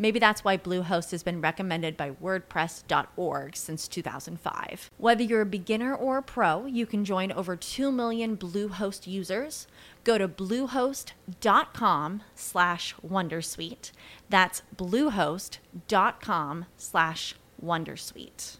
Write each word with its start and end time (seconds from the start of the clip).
Maybe 0.00 0.18
that's 0.18 0.42
why 0.42 0.56
Bluehost 0.56 1.10
has 1.10 1.22
been 1.22 1.42
recommended 1.42 1.94
by 1.94 2.12
WordPress.org 2.12 3.54
since 3.54 3.86
2005. 3.86 4.90
Whether 4.96 5.22
you're 5.22 5.42
a 5.42 5.46
beginner 5.46 5.94
or 5.94 6.16
a 6.16 6.22
pro, 6.22 6.64
you 6.64 6.86
can 6.86 7.04
join 7.04 7.30
over 7.30 7.54
2 7.54 7.92
million 7.92 8.34
Bluehost 8.34 9.06
users. 9.06 9.66
Go 10.04 10.16
to 10.16 10.26
bluehost.com 10.26 12.22
slash 12.34 12.94
Wondersuite. 13.06 13.92
That's 14.30 14.62
bluehost.com 14.74 16.64
slash 16.78 17.34
Wondersuite. 17.62 18.56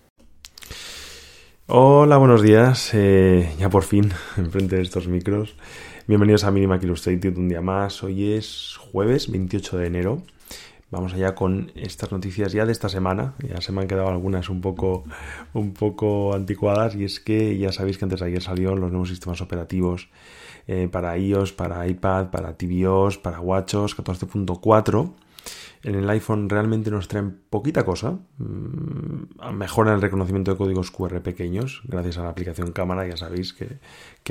Hola, 1.68 2.18
buenos 2.18 2.42
días. 2.42 2.90
Eh, 2.92 3.56
ya 3.58 3.70
por 3.70 3.84
fin, 3.84 4.12
enfrente 4.36 4.76
de 4.76 4.82
estos 4.82 5.08
micros. 5.08 5.54
Bienvenidos 6.06 6.44
a 6.44 6.50
Minimac 6.50 6.82
Illustrated 6.82 7.38
un 7.38 7.48
día 7.48 7.62
más. 7.62 8.02
Hoy 8.02 8.34
es 8.34 8.76
jueves 8.76 9.30
28 9.30 9.78
de 9.78 9.86
enero. 9.86 10.22
Vamos 10.90 11.14
allá 11.14 11.36
con 11.36 11.70
estas 11.76 12.10
noticias 12.10 12.52
ya 12.52 12.66
de 12.66 12.72
esta 12.72 12.88
semana. 12.88 13.34
Ya 13.48 13.60
se 13.60 13.70
me 13.70 13.80
han 13.80 13.86
quedado 13.86 14.08
algunas 14.08 14.48
un 14.48 14.60
poco, 14.60 15.04
un 15.54 15.72
poco 15.72 16.34
anticuadas 16.34 16.96
y 16.96 17.04
es 17.04 17.20
que 17.20 17.56
ya 17.56 17.70
sabéis 17.70 17.96
que 17.96 18.06
antes 18.06 18.20
de 18.20 18.26
ayer 18.26 18.42
salieron 18.42 18.80
los 18.80 18.90
nuevos 18.90 19.08
sistemas 19.08 19.40
operativos 19.40 20.08
eh, 20.66 20.88
para 20.90 21.16
iOS, 21.16 21.52
para 21.52 21.86
iPad, 21.86 22.30
para 22.30 22.56
tvOS, 22.56 23.18
para 23.18 23.40
WatchOS 23.40 23.96
14.4 23.96 25.12
en 25.82 25.94
el 25.94 26.10
iPhone 26.10 26.50
realmente 26.50 26.90
nos 26.90 27.08
traen 27.08 27.40
poquita 27.48 27.84
cosa. 27.84 28.18
Mm, 28.38 29.54
mejoran 29.54 29.94
el 29.94 30.02
reconocimiento 30.02 30.50
de 30.50 30.58
códigos 30.58 30.90
QR 30.90 31.22
pequeños 31.22 31.82
gracias 31.84 32.18
a 32.18 32.24
la 32.24 32.30
aplicación 32.30 32.72
cámara. 32.72 33.08
Ya 33.08 33.16
sabéis 33.16 33.54
que, 33.54 33.78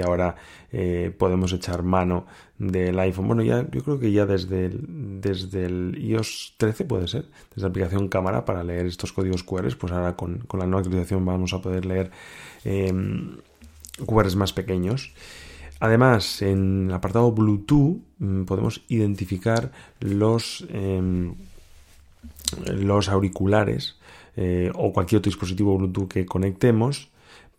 ahora 0.04 0.36
eh, 0.72 1.14
podemos 1.18 1.52
echar 1.52 1.84
mano 1.84 2.28
del 2.60 3.00
iPhone. 3.00 3.28
Bueno, 3.28 3.42
ya 3.42 3.68
yo 3.70 3.84
creo 3.84 4.00
que 4.00 4.12
ya 4.12 4.26
desde 4.26 4.68
el, 4.68 5.22
desde 5.22 5.68
iOS 6.00 6.54
13 6.58 6.86
puede 6.86 7.08
ser, 7.08 7.26
desde 7.50 7.64
la 7.64 7.68
aplicación 7.70 8.08
cámara 8.10 8.46
para 8.46 8.64
leer 8.64 8.86
estos 8.86 9.12
códigos 9.12 9.44
QR. 9.44 9.76
Pues 9.76 9.92
ahora 9.92 10.16
con, 10.16 10.46
la 10.54 10.66
nueva 10.68 10.82
actualización 10.82 11.26
vamos 11.26 11.54
a 11.54 11.62
poder 11.62 11.86
leer 11.86 12.12
eh, 12.64 12.94
QRs 14.06 14.36
más 14.36 14.54
pequeños. 14.54 15.14
Además, 15.80 16.42
en 16.42 16.88
el 16.90 16.94
apartado 16.94 17.32
Bluetooth 17.32 18.02
mm, 18.20 18.44
podemos 18.44 18.82
identificar 18.90 19.72
los, 20.00 20.66
em, 20.70 21.36
los 22.68 23.10
auriculares 23.10 23.98
eh, 24.36 24.72
o 24.76 24.92
cualquier 24.94 25.20
otro 25.20 25.30
dispositivo 25.30 25.78
Bluetooth 25.78 26.10
que 26.10 26.26
conectemos 26.26 27.10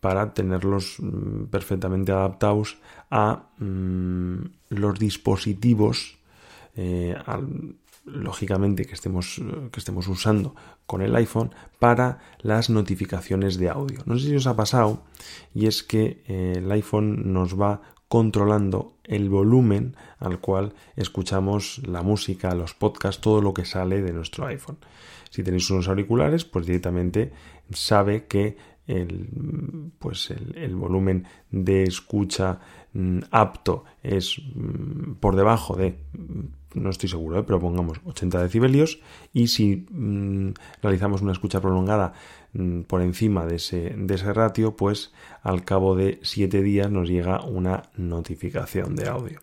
para 0.01 0.35
tenerlos 0.35 0.97
mm, 0.99 1.45
perfectamente 1.45 2.13
adaptados 2.13 2.79
a 3.11 3.49
mm, 3.59 4.45
los 4.71 4.99
dispositivos 4.99 6.19
eh, 6.77 7.17
lógicamente 8.05 8.87
que 8.87 8.95
estemos, 8.95 9.41
que 9.71 9.79
estemos 9.79 10.09
usando 10.09 10.55
con 10.87 11.03
el 11.03 11.15
iPhone 11.17 11.53
para 11.79 12.19
las 12.41 12.71
notificaciones 12.71 13.59
de 13.59 13.69
audio. 13.69 14.01
No 14.07 14.19
sé 14.19 14.29
si 14.29 14.37
os 14.37 14.47
ha 14.47 14.57
pasado 14.57 15.03
y 15.55 15.67
es 15.67 15.83
que 15.83 16.23
eh, 16.27 16.55
el 16.57 16.73
iPhone 16.73 17.33
nos 17.33 17.61
va 17.61 17.83
controlando 18.11 18.95
el 19.05 19.31
volumen 19.31 19.95
al 20.19 20.41
cual 20.41 20.75
escuchamos 20.97 21.81
la 21.87 22.03
música, 22.03 22.57
los 22.57 22.75
podcasts, 22.75 23.21
todo 23.21 23.41
lo 23.41 23.55
que 23.55 23.65
sale 23.65 24.03
de 24.03 24.13
nuestro 24.13 24.47
iPhone. 24.47 24.79
Si 25.31 25.45
tenéis 25.45 25.71
unos 25.71 25.87
auriculares, 25.87 26.45
pues 26.45 26.67
directamente 26.67 27.31
sabe 27.73 28.27
que 28.27 28.57
el, 28.89 29.29
pues 30.01 30.33
el, 30.33 30.75
volumen 30.75 31.29
de 31.53 31.85
escucha 31.85 32.59
mm, 32.95 33.21
apto 33.31 33.85
es 34.03 34.43
mm, 34.57 35.13
por 35.21 35.37
debajo 35.37 35.77
de 35.77 35.95
no 36.75 36.91
estoy 36.91 37.09
seguro, 37.09 37.39
¿eh? 37.39 37.45
pero 37.45 37.61
pongamos 37.61 38.01
80 38.05 38.43
decibelios 38.43 38.99
y 39.33 39.47
si 39.47 39.87
mm, 39.89 40.55
realizamos 40.83 41.23
una 41.23 41.31
escucha 41.31 41.61
prolongada 41.61 42.13
mm, 42.13 42.40
por 42.87 43.03
encima 43.03 43.47
de 43.47 43.57
ese, 43.57 43.95
de 43.97 44.15
ese 44.15 44.33
ratio, 44.33 44.77
pues 44.77 45.13
al 45.43 45.65
cabo 45.65 45.95
de 45.95 46.19
7 46.23 46.63
días 46.63 46.91
nos 46.91 47.09
llega 47.09 47.43
una 47.43 47.85
notificación 47.97 48.97
de 48.97 49.09
audio. 49.09 49.41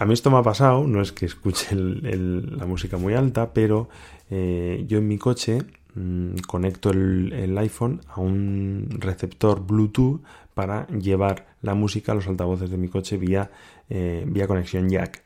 A 0.00 0.06
mí 0.06 0.12
esto 0.12 0.30
me 0.30 0.38
ha 0.38 0.42
pasado, 0.42 0.86
no 0.88 1.00
es 1.00 1.12
que 1.12 1.26
escuche 1.26 1.74
la 1.76 2.66
música 2.66 2.96
muy 2.96 3.14
alta, 3.14 3.52
pero 3.52 3.88
eh, 4.28 4.84
yo 4.88 4.98
en 4.98 5.06
mi 5.06 5.18
coche 5.18 5.58
mm, 5.94 6.38
conecto 6.48 6.90
el, 6.90 7.56
iPhone 7.58 8.00
a 8.08 8.20
un 8.20 8.88
receptor 8.98 9.64
Bluetooth 9.64 10.20
para 10.52 10.88
llevar 10.88 11.46
la 11.62 11.74
música 11.74 12.10
a 12.10 12.16
los 12.16 12.26
altavoces 12.26 12.70
de 12.70 12.76
mi 12.76 12.88
coche 12.88 13.16
vía, 13.18 13.52
eh, 13.88 14.24
vía 14.26 14.48
conexión 14.48 14.88
jack. 14.88 15.22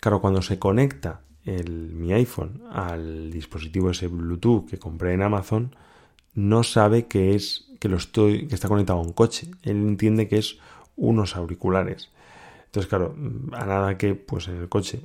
Claro, 0.00 0.22
cuando 0.22 0.40
se 0.40 0.58
conecta 0.58 1.20
el, 1.56 1.92
mi 1.92 2.12
iPhone 2.12 2.62
al 2.70 3.30
dispositivo 3.30 3.90
ese 3.90 4.08
Bluetooth 4.08 4.66
que 4.68 4.78
compré 4.78 5.14
en 5.14 5.22
Amazon, 5.22 5.74
no 6.34 6.62
sabe 6.62 7.06
que 7.06 7.34
es 7.34 7.66
que 7.80 7.88
lo 7.88 7.96
estoy 7.96 8.46
que 8.46 8.54
está 8.54 8.68
conectado 8.68 8.98
a 8.98 9.02
un 9.02 9.12
coche. 9.12 9.48
Él 9.62 9.76
entiende 9.76 10.28
que 10.28 10.38
es 10.38 10.58
unos 10.96 11.36
auriculares. 11.36 12.10
Entonces, 12.66 12.88
claro, 12.88 13.14
a 13.52 13.64
nada 13.64 13.96
que 13.96 14.14
pues 14.14 14.48
en 14.48 14.56
el 14.56 14.68
coche 14.68 15.00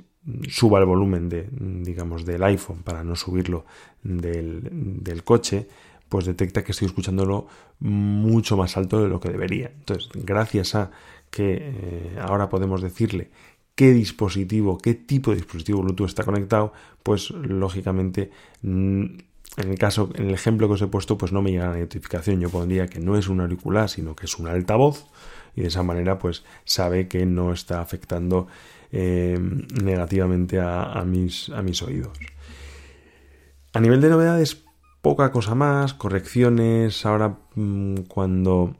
suba 0.48 0.78
el 0.78 0.86
volumen 0.86 1.28
de, 1.28 1.48
digamos, 1.50 2.24
del 2.24 2.42
iPhone 2.42 2.82
para 2.82 3.04
no 3.04 3.14
subirlo 3.16 3.64
del, 4.02 4.68
del 5.02 5.22
coche, 5.22 5.68
pues 6.08 6.26
detecta 6.26 6.62
que 6.62 6.72
estoy 6.72 6.86
escuchándolo 6.86 7.46
mucho 7.80 8.56
más 8.56 8.76
alto 8.76 9.02
de 9.02 9.08
lo 9.08 9.20
que 9.20 9.30
debería. 9.30 9.72
Entonces, 9.74 10.10
gracias 10.14 10.74
a 10.74 10.90
que 11.30 11.58
eh, 11.60 12.18
ahora 12.20 12.48
podemos 12.48 12.80
decirle 12.80 13.30
qué 13.74 13.92
dispositivo, 13.92 14.78
qué 14.78 14.94
tipo 14.94 15.30
de 15.30 15.38
dispositivo 15.38 15.82
Bluetooth 15.82 16.08
está 16.08 16.24
conectado, 16.24 16.72
pues 17.02 17.30
lógicamente 17.30 18.30
mm, 18.62 19.04
en 19.56 19.70
el 19.70 19.78
caso, 19.78 20.10
en 20.14 20.28
el 20.28 20.34
ejemplo 20.34 20.66
que 20.66 20.74
os 20.74 20.82
he 20.82 20.88
puesto, 20.88 21.16
pues 21.16 21.32
no 21.32 21.40
me 21.40 21.52
llega 21.52 21.68
la 21.68 21.78
notificación. 21.78 22.40
Yo 22.40 22.50
pondría 22.50 22.88
que 22.88 22.98
no 22.98 23.16
es 23.16 23.28
un 23.28 23.40
auricular, 23.40 23.88
sino 23.88 24.16
que 24.16 24.26
es 24.26 24.38
un 24.38 24.48
altavoz 24.48 25.06
y 25.54 25.62
de 25.62 25.68
esa 25.68 25.84
manera 25.84 26.18
pues 26.18 26.44
sabe 26.64 27.06
que 27.06 27.24
no 27.24 27.52
está 27.52 27.80
afectando 27.80 28.48
eh, 28.90 29.38
negativamente 29.82 30.60
a, 30.60 31.02
mis, 31.06 31.50
a 31.50 31.62
mis 31.62 31.82
oídos. 31.82 32.18
A 33.72 33.80
nivel 33.80 34.00
de 34.00 34.08
novedades, 34.08 34.64
poca 35.02 35.30
cosa 35.30 35.54
más, 35.54 35.94
correcciones. 35.94 37.06
Ahora 37.06 37.38
mm, 37.54 38.02
cuando, 38.08 38.74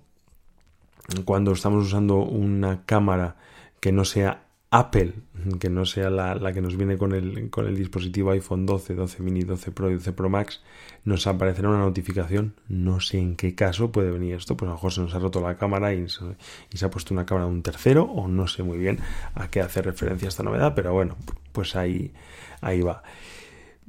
cuando 1.25 1.53
estamos 1.53 1.87
usando 1.87 2.17
una 2.17 2.85
cámara 2.85 3.37
que 3.79 3.93
no 3.93 4.05
sea 4.05 4.44
Apple, 4.77 5.13
que 5.61 5.71
no 5.71 5.87
sea 5.87 6.11
la, 6.11 6.53
que 6.53 6.61
nos 6.61 6.77
viene 6.77 6.99
con 6.99 7.13
el, 7.13 7.77
dispositivo 7.77 8.33
iPhone 8.33 8.67
12, 8.67 8.97
12 8.97 9.23
mini, 9.23 9.43
12 9.43 9.71
Pro 9.71 9.89
y 9.89 9.95
12 9.95 10.13
Pro 10.13 10.29
Max, 10.29 10.63
nos 11.05 11.29
aparecerá 11.29 11.69
una 11.69 11.79
notificación. 11.79 12.55
No 12.67 12.99
sé 12.99 13.19
en 13.19 13.37
qué 13.37 13.55
caso 13.55 13.93
puede 13.93 14.11
venir 14.11 14.35
esto, 14.35 14.57
pues 14.57 14.67
a 14.67 14.71
lo 14.71 14.75
mejor 14.75 14.93
se 14.93 15.01
nos 15.03 15.15
ha 15.15 15.21
roto 15.21 15.41
la 15.41 15.59
cámara 15.59 15.95
y 15.95 16.09
se, 16.09 16.85
ha 16.85 16.91
puesto 16.91 17.15
una 17.15 17.25
cámara 17.25 17.47
de 17.47 17.53
un 17.53 17.63
tercero, 17.63 18.03
o 18.03 18.27
no 18.27 18.49
sé 18.49 18.65
muy 18.65 18.79
bien 18.79 18.99
a 19.35 19.49
qué 19.49 19.61
hace 19.61 19.81
referencia 19.81 20.27
esta 20.27 20.43
novedad, 20.43 20.75
pero 20.75 20.93
bueno, 20.93 21.17
pues 21.53 21.77
ahí, 21.77 22.13
ahí 22.61 22.81
va. 22.81 23.05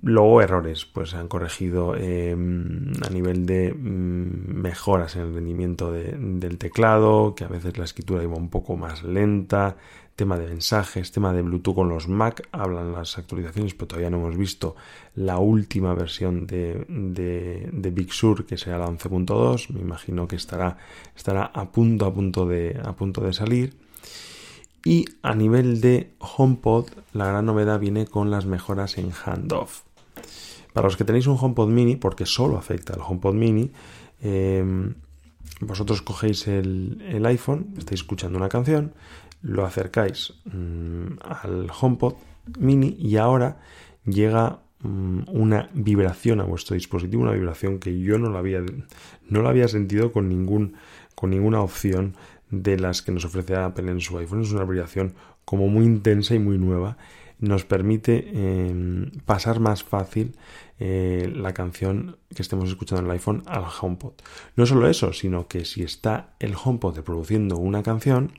Luego 0.04 0.39
errores, 0.44 0.86
pues 0.86 1.12
se 1.12 1.18
han 1.18 1.27
corregido 1.27 1.95
em, 1.95 2.92
a 3.04 3.10
nivel 3.10 3.48
de 3.48 3.74
mm, 3.74 4.62
mejoras 4.62 5.15
en 5.15 5.24
el 5.24 5.33
rendimiento 5.33 5.92
del 5.92 6.60
teclado, 6.60 7.33
que 7.33 7.44
a 7.44 7.48
veces 7.48 7.80
la 7.80 7.86
escritura 7.86 8.21
iba 8.21 8.36
un 8.36 8.50
poco 8.50 8.77
más 8.77 9.04
lenta, 9.04 9.77
tema 10.15 10.38
de 10.38 10.47
mensajes, 10.47 11.12
tema 11.12 11.33
de 11.33 11.41
Bluetooth 11.41 11.75
con 11.75 11.89
los 11.89 12.07
Mac, 12.07 12.47
hablan 12.51 12.94
las 12.94 13.17
actualizaciones, 13.17 13.73
pero 13.73 13.88
todavía 13.88 14.09
no 14.09 14.17
hemos 14.17 14.38
visto 14.38 14.75
la 15.15 15.39
última 15.39 15.94
versión 15.94 16.47
de, 16.47 16.85
de, 16.88 17.91
Big 17.91 18.13
Sur, 18.13 18.45
que 18.45 18.57
será 18.57 18.77
la 18.77 18.88
11.2, 18.88 19.69
me 19.71 19.81
imagino 19.81 20.27
que 20.27 20.38
estará, 20.38 20.77
estará 21.15 21.45
a 21.45 21.71
punto, 21.71 22.06
a 22.06 22.13
punto 22.13 22.45
de, 22.45 22.79
a 22.83 22.94
punto 22.94 23.21
de 23.21 23.33
salir. 23.33 23.75
Y 24.85 25.06
a 25.23 25.33
nivel 25.33 25.81
de 25.81 26.12
HomePod, 26.19 26.89
la 27.12 27.27
gran 27.27 27.45
novedad 27.45 27.79
viene 27.79 28.06
con 28.06 28.29
las 28.29 28.45
mejoras 28.45 28.97
en 28.97 29.12
handoff. 29.12 29.81
Para 30.73 30.88
los 30.88 30.95
que 30.95 31.03
tenéis 31.03 31.27
un 31.27 31.38
HomePod 31.41 31.69
mini, 31.69 31.95
porque 31.95 32.25
solo 32.25 32.57
afecta 32.57 32.94
al 32.94 33.01
HomePod 33.01 33.33
mini, 33.33 33.71
em, 34.21 34.94
vosotros 35.62 36.02
cogéis 36.02 36.48
el, 36.48 37.25
iPhone, 37.25 37.74
estáis 37.78 38.02
escuchando 38.02 38.38
una 38.38 38.50
canción, 38.50 38.94
lo 39.42 39.66
acercáis 39.66 40.34
mm, 40.46 41.19
al 41.22 41.69
HomePod 41.69 42.16
mini 42.60 42.96
y 43.00 43.18
ahora 43.18 43.60
llega 44.06 44.60
mm, 44.81 45.24
una 45.28 45.69
vibración 45.74 46.42
a 46.42 46.44
vuestro 46.44 46.74
dispositivo, 46.75 47.24
una 47.24 47.31
vibración 47.31 47.80
que 47.80 48.00
yo 48.00 48.18
no 48.18 48.30
la 48.30 48.40
había, 48.40 48.62
no 49.30 49.42
la 49.42 49.50
había 49.50 49.68
sentido 49.68 50.12
con, 50.12 50.30
ningún, 50.30 50.75
con 51.16 51.30
ninguna 51.30 51.62
opción 51.62 52.16
de 52.50 52.78
las 52.78 53.01
que 53.01 53.12
nos 53.12 53.25
ofrece 53.25 53.56
Apple 53.56 53.90
en 53.90 54.01
su 54.01 54.18
iPhone. 54.18 54.42
Es 54.42 54.51
una 54.51 54.66
vibración 54.66 55.13
como 55.46 55.68
muy 55.68 55.86
intensa 55.86 56.36
y 56.36 56.40
muy 56.40 56.58
nueva. 56.58 56.98
Nos 57.40 57.66
permite 57.66 58.30
em, 58.34 59.12
pasar 59.26 59.60
más 59.60 59.84
fácil 59.84 60.36
eh, 60.80 61.32
la 61.34 61.54
canción 61.54 62.18
que 62.34 62.42
estemos 62.42 62.70
escuchando 62.70 63.02
en 63.02 63.08
el 63.08 63.12
iPhone 63.14 63.44
al 63.46 63.66
HomePod. 63.82 64.14
No 64.56 64.66
solo 64.66 64.90
eso, 64.90 65.14
sino 65.14 65.48
que 65.48 65.66
si 65.66 65.84
está 65.84 66.36
el 66.40 66.56
HomePod 66.56 66.96
reproduciendo 66.96 67.58
una 67.58 67.84
canción, 67.84 68.34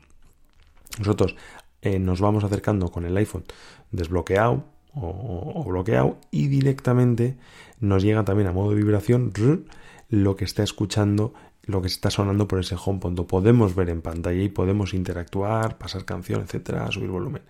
nosotros 0.99 1.35
eh, 1.81 1.99
nos 1.99 2.21
vamos 2.21 2.43
acercando 2.43 2.89
con 2.89 3.05
el 3.05 3.15
iPhone 3.17 3.43
desbloqueado 3.91 4.65
o, 4.99 5.63
bloqueado 5.63 6.17
y 6.31 6.47
directamente 6.47 7.37
nos 7.79 8.01
llega 8.01 8.25
también 8.25 8.47
a 8.47 8.51
modo 8.51 8.71
de 8.71 8.77
vibración 8.77 9.31
lo 10.09 10.35
que 10.35 10.45
está 10.45 10.63
escuchando 10.63 11.33
lo 11.67 11.81
que 11.81 11.87
está 11.87 12.09
sonando 12.09 12.47
por 12.47 12.59
ese 12.59 12.75
HomePod. 12.75 13.15
Lo 13.15 13.27
podemos 13.27 13.75
ver 13.75 13.89
en 13.89 14.01
pantalla 14.01 14.41
y 14.41 14.49
podemos 14.49 14.93
interactuar, 14.93 15.77
pasar 15.77 16.05
canción, 16.05 16.41
etcétera, 16.41 16.89
subir 16.91 17.09
volumen. 17.09 17.43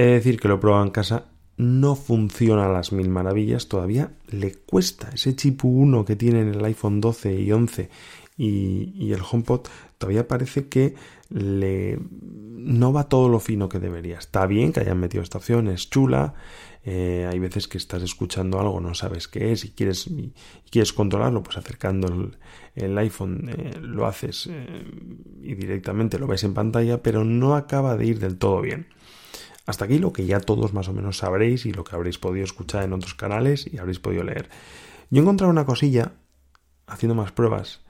Es 0.00 0.06
decir, 0.06 0.40
que 0.40 0.48
lo 0.48 0.54
he 0.54 0.58
probado 0.58 0.82
en 0.82 0.92
casa, 0.92 1.26
no 1.58 1.94
funciona 1.94 2.64
a 2.64 2.72
las 2.72 2.90
mil 2.90 3.10
maravillas, 3.10 3.68
todavía 3.68 4.12
le 4.30 4.54
cuesta. 4.54 5.10
Ese 5.12 5.36
chip 5.36 5.62
1 5.62 6.06
que 6.06 6.16
tiene 6.16 6.40
en 6.40 6.54
el 6.54 6.64
iPhone 6.64 7.02
12 7.02 7.38
y 7.38 7.52
11 7.52 7.90
y, 8.38 8.94
y 8.96 9.12
el 9.12 9.20
HomePod 9.20 9.66
todavía 9.98 10.26
parece 10.26 10.70
que 10.70 10.94
le 11.28 11.98
no 12.08 12.94
va 12.94 13.10
todo 13.10 13.28
lo 13.28 13.40
fino 13.40 13.68
que 13.68 13.78
debería. 13.78 14.16
Está 14.16 14.46
bien 14.46 14.72
que 14.72 14.80
hayan 14.80 14.98
metido 14.98 15.22
esta 15.22 15.36
opción, 15.36 15.68
es 15.68 15.90
chula, 15.90 16.32
eh, 16.82 17.28
hay 17.30 17.38
veces 17.38 17.68
que 17.68 17.76
estás 17.76 18.02
escuchando 18.02 18.58
algo, 18.58 18.80
no 18.80 18.94
sabes 18.94 19.28
qué 19.28 19.52
es 19.52 19.66
y 19.66 19.72
quieres, 19.72 20.06
y, 20.06 20.32
quieres 20.70 20.94
controlarlo, 20.94 21.42
pues 21.42 21.58
acercando 21.58 22.30
el, 22.74 22.98
iPhone 22.98 23.50
eh, 23.50 23.78
lo 23.82 24.06
haces 24.06 24.48
eh, 24.50 24.82
y 25.42 25.54
directamente 25.54 26.18
lo 26.18 26.26
ves 26.26 26.42
en 26.44 26.54
pantalla, 26.54 27.02
pero 27.02 27.22
no 27.22 27.54
acaba 27.54 27.98
de 27.98 28.06
ir 28.06 28.18
del 28.18 28.38
todo 28.38 28.62
bien. 28.62 28.86
Hasta 29.70 29.86
aquí 29.86 29.98
lo 29.98 30.12
que 30.12 30.26
ya 30.26 30.40
todos 30.40 30.74
más 30.74 30.88
o 30.88 30.92
menos 30.92 31.18
sabréis 31.18 31.64
y 31.64 31.72
lo 31.72 31.84
que 31.84 31.96
habréis 31.96 32.18
podido 32.18 32.44
escuchar 32.44 32.84
en 32.84 32.92
otros 32.92 33.14
canales 33.14 33.68
y 33.72 33.78
habréis 33.78 34.00
podido 34.00 34.24
leer. 34.24 34.48
Yo 35.10 35.20
he 35.20 35.22
encontrado 35.22 35.50
una 35.50 35.64
cosilla, 35.64 36.12
haciendo 36.86 37.14
más 37.14 37.32
pruebas, 37.32 37.80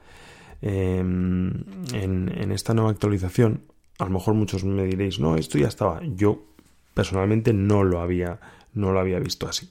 em, 0.61 1.63
en, 1.93 2.31
en 2.35 2.51
esta 2.51 2.73
nueva 2.73 2.91
actualización. 2.91 3.61
A 3.99 4.05
lo 4.05 4.11
mejor 4.11 4.35
muchos 4.35 4.63
me 4.63 4.85
diréis, 4.85 5.19
no, 5.19 5.35
esto 5.35 5.57
ya 5.57 5.67
estaba. 5.67 6.01
Yo 6.03 6.43
personalmente 6.93 7.53
no 7.53 7.83
lo 7.83 7.99
había 7.99 8.39
no 8.73 8.91
lo 8.91 8.99
había 8.99 9.19
visto 9.19 9.47
así. 9.47 9.69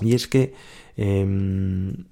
Y 0.00 0.14
es 0.14 0.26
que 0.26 0.54
em, 0.96 2.06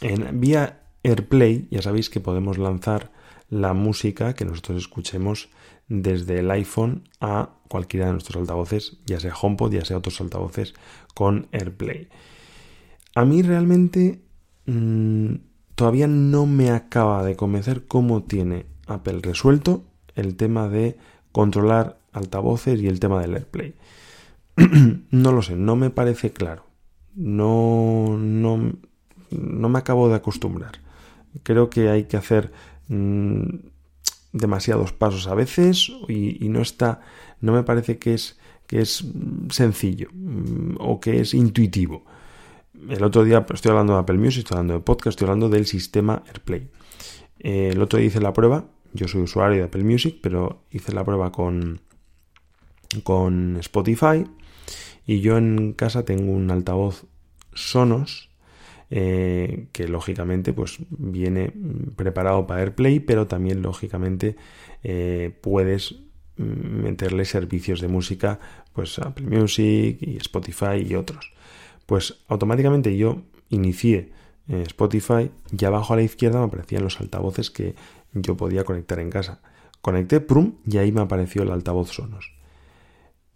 en, 0.00 0.40
vía 0.40 0.80
AirPlay 1.02 1.68
ya 1.70 1.82
sabéis 1.82 2.10
que 2.10 2.20
podemos 2.20 2.58
lanzar 2.58 3.10
la 3.52 3.74
música 3.74 4.32
que 4.32 4.46
nosotros 4.46 4.78
escuchemos 4.78 5.50
desde 5.86 6.38
el 6.38 6.50
iPhone 6.50 7.06
a 7.20 7.50
cualquiera 7.68 8.06
de 8.06 8.12
nuestros 8.12 8.40
altavoces, 8.40 8.96
ya 9.04 9.20
sea 9.20 9.34
HomePod, 9.34 9.74
ya 9.74 9.84
sea 9.84 9.98
otros 9.98 10.22
altavoces 10.22 10.72
con 11.14 11.48
AirPlay. 11.52 12.08
A 13.14 13.26
mí 13.26 13.42
realmente 13.42 14.22
mm, 14.64 15.34
todavía 15.74 16.06
no 16.06 16.46
me 16.46 16.70
acaba 16.70 17.22
de 17.24 17.36
convencer 17.36 17.86
cómo 17.86 18.22
tiene 18.22 18.64
Apple 18.86 19.18
resuelto 19.20 19.84
el 20.14 20.36
tema 20.36 20.70
de 20.70 20.96
controlar 21.30 21.98
altavoces 22.12 22.80
y 22.80 22.88
el 22.88 23.00
tema 23.00 23.20
del 23.20 23.34
AirPlay. 23.34 23.74
no 25.10 25.30
lo 25.30 25.42
sé, 25.42 25.56
no 25.56 25.76
me 25.76 25.90
parece 25.90 26.32
claro. 26.32 26.64
No, 27.14 28.16
no, 28.18 28.72
no 29.30 29.68
me 29.68 29.78
acabo 29.78 30.08
de 30.08 30.14
acostumbrar. 30.14 30.80
Creo 31.42 31.68
que 31.68 31.90
hay 31.90 32.04
que 32.04 32.16
hacer 32.16 32.50
mm, 32.88 33.42
demasiados 34.32 34.92
pasos 34.92 35.26
a 35.26 35.34
veces 35.34 35.92
y, 36.08 36.48
no 36.48 36.62
está, 36.62 37.00
no 37.40 37.52
me 37.52 37.62
parece 37.62 37.98
que 37.98 38.14
es, 38.14 38.38
que 38.66 38.80
es 38.80 39.04
sencillo 39.50 40.08
mm, 40.12 40.76
o 40.78 41.00
que 41.00 41.20
es 41.20 41.34
intuitivo. 41.34 42.04
El 42.88 43.04
otro 43.04 43.24
día 43.24 43.46
estoy 43.52 43.70
hablando 43.70 43.92
de 43.94 44.00
Apple 44.00 44.18
Music, 44.18 44.40
estoy 44.40 44.56
hablando 44.56 44.74
de 44.74 44.80
podcast, 44.80 45.14
estoy 45.14 45.26
hablando 45.26 45.48
del 45.48 45.66
sistema 45.66 46.22
AirPlay. 46.26 46.68
Eh, 47.38 47.70
el 47.72 47.82
otro 47.82 47.98
día 47.98 48.08
hice 48.08 48.20
la 48.20 48.32
prueba, 48.32 48.66
yo 48.92 49.08
soy 49.08 49.22
usuario 49.22 49.58
de 49.58 49.64
Apple 49.64 49.84
Music, 49.84 50.18
pero 50.22 50.64
hice 50.70 50.92
la 50.92 51.04
prueba 51.04 51.30
con, 51.30 51.80
con 53.04 53.56
Spotify 53.58 54.24
y 55.06 55.20
yo 55.20 55.36
en 55.36 55.72
casa 55.72 56.04
tengo 56.04 56.32
un 56.32 56.50
altavoz 56.50 57.04
Sonos 57.54 58.31
eh, 58.94 59.68
que 59.72 59.88
lógicamente 59.88 60.52
pues 60.52 60.78
viene 60.90 61.50
preparado 61.96 62.46
para 62.46 62.60
AirPlay, 62.60 63.00
pero 63.00 63.26
también 63.26 63.62
lógicamente 63.62 64.36
eh, 64.82 65.34
puedes 65.40 65.96
meterle 66.36 67.24
servicios 67.24 67.80
de 67.80 67.88
música, 67.88 68.38
pues 68.74 68.98
Apple 68.98 69.26
Music 69.26 69.96
y 70.00 70.18
Spotify 70.18 70.86
y 70.86 70.94
otros. 70.94 71.32
Pues 71.86 72.22
automáticamente 72.28 72.94
yo 72.96 73.22
inicié 73.48 74.10
eh, 74.48 74.64
Spotify 74.66 75.30
y 75.56 75.64
abajo 75.64 75.94
a 75.94 75.96
la 75.96 76.02
izquierda 76.02 76.40
me 76.40 76.46
aparecían 76.46 76.84
los 76.84 77.00
altavoces 77.00 77.50
que 77.50 77.74
yo 78.12 78.36
podía 78.36 78.64
conectar 78.64 78.98
en 78.98 79.08
casa. 79.08 79.40
Conecté 79.80 80.20
Prum 80.20 80.56
y 80.66 80.76
ahí 80.76 80.92
me 80.92 81.00
apareció 81.00 81.42
el 81.42 81.50
altavoz 81.50 81.92
Sonos 81.92 82.32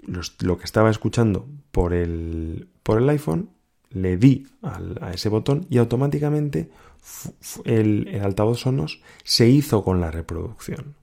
lo 0.07 0.59
que 0.59 0.65
estaba 0.65 0.91
escuchando 0.91 1.49
por 1.73 1.93
el, 1.93 2.69
por 2.83 3.01
el 3.01 3.09
iPhone, 3.09 3.51
le 3.91 4.17
di 4.17 4.47
a 4.63 5.13
ese 5.13 5.29
botón 5.29 5.67
y 5.71 5.79
automáticamente 5.79 6.71
el, 7.65 8.21
altavoz 8.23 8.61
Sonos 8.61 9.01
se 9.25 9.49
hizo 9.49 9.85
con 9.85 10.01
la 10.01 10.11
reproducción. 10.11 10.95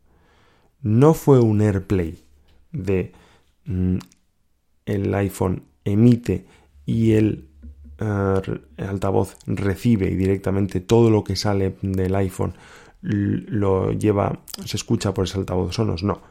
No 0.81 1.13
fue 1.13 1.39
un 1.39 1.61
AirPlay 1.61 2.23
de 2.71 3.13
mm, 3.65 3.97
el 4.85 5.13
iPhone 5.15 5.63
emite 5.85 6.45
y 6.85 7.13
el, 7.13 7.47
el, 7.97 8.87
altavoz 8.87 9.37
recibe 9.45 10.09
y 10.09 10.15
directamente 10.15 10.81
todo 10.81 11.09
lo 11.09 11.23
que 11.23 11.35
sale 11.35 11.77
del 11.81 12.15
iPhone 12.15 12.53
lo 13.01 13.91
lleva, 13.91 14.39
se 14.65 14.77
escucha 14.77 15.13
por 15.13 15.25
ese 15.25 15.37
altavoz 15.37 15.75
Sonos. 15.75 16.03
No, 16.03 16.21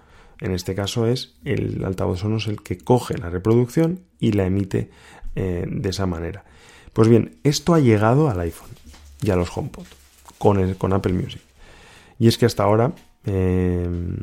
en 0.41 0.53
este 0.53 0.75
caso 0.75 1.07
es 1.07 1.35
el 1.45 1.85
altavoz 1.85 2.21
Sonos 2.21 2.47
el 2.47 2.63
que 2.63 2.79
coge 2.79 3.17
la 3.17 3.31
reproducción 3.31 4.01
y 4.19 4.33
la 4.33 4.47
emite 4.47 4.91
eh, 5.35 5.67
de 5.69 5.89
esa 5.89 6.07
manera. 6.07 6.45
Pues 6.93 7.09
bien, 7.09 7.37
esto 7.43 7.75
ha 7.75 7.81
llegado 7.81 8.29
al 8.29 8.41
iPhone 8.41 8.71
y 9.23 9.31
a 9.31 9.37
los 9.37 9.57
HomePod 9.57 9.87
con, 10.39 10.75
con 10.75 10.93
Apple 10.93 11.13
Music. 11.13 11.41
Y 12.19 12.29
es 12.29 12.39
que 12.39 12.47
hasta 12.47 12.65
ahora 12.65 12.93
em, 13.25 14.17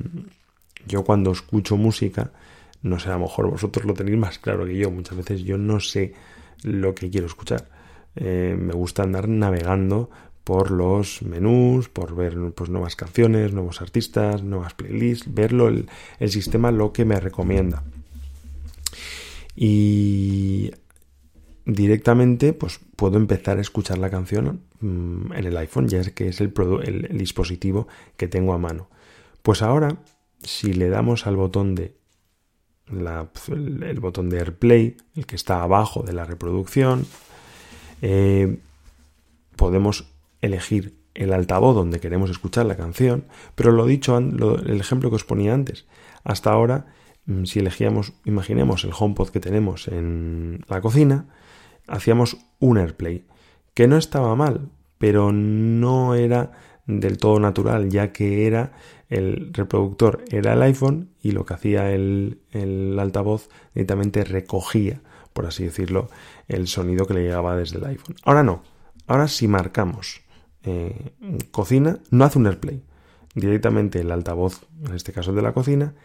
yo 0.88 1.04
cuando 1.04 1.32
escucho 1.32 1.78
música, 1.78 2.32
no 2.82 3.00
sé, 3.00 3.10
a 3.10 3.14
lo 3.14 3.20
mejor 3.20 3.50
vosotros 3.50 3.86
lo 3.86 3.94
tenéis 3.94 4.18
más 4.18 4.40
claro 4.40 4.66
que 4.66 4.78
yo. 4.78 4.92
Muchas 4.92 5.18
veces 5.18 5.44
yo 5.44 5.58
no 5.58 5.80
sé 5.80 6.14
lo 6.64 6.96
que 6.96 7.10
quiero 7.10 7.28
escuchar. 7.28 7.70
Eh, 8.16 8.56
me 8.60 8.74
gusta 8.74 9.04
andar 9.04 9.28
navegando 9.28 10.10
por 10.50 10.72
los 10.72 11.22
menús, 11.22 11.90
por 11.90 12.16
ver 12.16 12.36
pues, 12.56 12.72
nuevas 12.72 12.96
canciones, 12.96 13.54
nuevos 13.54 13.84
artistas, 13.84 14.42
nuevas 14.42 14.74
playlists, 14.74 15.32
verlo 15.32 15.68
el, 15.68 15.88
sistema 16.32 16.72
lo 16.72 16.92
que 16.92 17.06
me 17.06 17.20
recomienda. 17.20 17.84
Y 19.56 20.72
directamente 21.66 22.54
pues 22.54 22.80
puedo 22.96 23.18
empezar 23.18 23.60
a 23.60 23.62
escuchar 23.62 24.00
la 24.00 24.10
canción 24.10 24.62
mm, 24.80 25.34
en 25.34 25.46
el 25.46 25.56
iPhone, 25.56 25.88
ya 25.88 26.02
que 26.02 26.30
es 26.30 26.42
el, 26.42 26.52
el, 26.84 27.16
dispositivo 27.16 27.88
que 28.18 28.28
tengo 28.28 28.54
a 28.54 28.58
mano. 28.58 28.90
Pues 29.44 29.62
ahora, 29.62 29.98
si 30.42 30.74
le 30.74 30.90
damos 30.90 31.28
al 31.28 31.36
botón 31.36 31.76
de 31.76 31.94
el, 32.88 34.00
botón 34.00 34.32
de 34.32 34.40
AirPlay, 34.40 34.98
el 35.16 35.28
que 35.28 35.36
está 35.36 35.62
abajo 35.62 36.02
de 36.02 36.14
la 36.14 36.26
reproducción, 36.26 37.06
eh, 38.02 38.58
podemos 39.56 40.10
elegir 40.42 40.98
el 41.16 41.34
altavoz 41.34 41.76
donde 41.76 42.00
queremos 42.00 42.30
escuchar 42.30 42.66
la 42.66 42.78
canción, 42.78 43.26
pero 43.56 43.72
lo 43.72 43.86
dicho, 43.86 44.18
el 44.18 44.80
ejemplo 44.80 45.10
que 45.10 45.18
os 45.18 45.26
ponía 45.26 45.54
antes, 45.54 45.88
hasta 46.24 46.52
ahora, 46.52 46.88
mm, 47.26 47.46
si 47.46 47.60
elegíamos, 47.60 48.14
imaginemos 48.26 48.84
el 48.84 48.92
HomePod 48.98 49.30
que 49.30 49.40
tenemos 49.40 49.88
en 49.88 50.64
la 50.68 50.82
cocina, 50.82 51.26
hacíamos 51.88 52.38
un 52.60 52.78
AirPlay, 52.78 53.26
que 53.74 53.88
no 53.88 53.98
estaba 53.98 54.36
mal, 54.36 54.70
pero 54.98 55.32
no 55.32 56.16
era 56.16 56.52
del 56.86 57.18
todo 57.18 57.40
natural, 57.40 57.90
ya 57.90 58.12
que 58.12 58.48
era 58.48 58.72
el 59.10 59.54
reproductor 59.54 60.24
era 60.30 60.54
el 60.54 60.62
iPhone 60.62 61.10
y 61.22 61.32
lo 61.32 61.46
que 61.46 61.54
hacía 61.54 61.92
el, 61.92 62.40
altavoz 63.00 63.50
directamente 63.74 64.24
recogía, 64.24 65.02
por 65.34 65.46
así 65.46 65.64
decirlo, 65.64 66.10
el 66.48 66.68
sonido 66.68 67.06
que 67.06 67.16
le 67.16 67.24
llegaba 67.24 67.56
desde 67.56 67.78
el 67.78 67.86
iPhone. 67.86 68.16
Ahora 68.24 68.44
no, 68.44 68.64
ahora 69.08 69.28
si 69.28 69.48
marcamos 69.48 70.22
eh, 70.64 71.14
cocina, 71.52 72.00
no 72.12 72.26
hace 72.26 72.40
un 72.40 72.48
AirPlay. 72.48 72.84
Directamente 73.36 74.00
el 74.02 74.12
altavoz, 74.12 74.66
en 74.86 74.96
este 74.96 75.14
caso 75.14 75.34
de 75.34 75.42
la 75.42 75.54
cocina, 75.54 75.96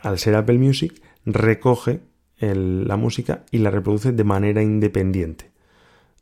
al 0.00 0.18
ser 0.18 0.34
Apple 0.34 0.58
Music, 0.58 1.00
recoge 1.24 2.00
la 2.40 2.96
música 2.96 3.44
y 3.50 3.58
la 3.58 3.70
reproduce 3.70 4.12
de 4.12 4.24
manera 4.24 4.62
independiente. 4.62 5.50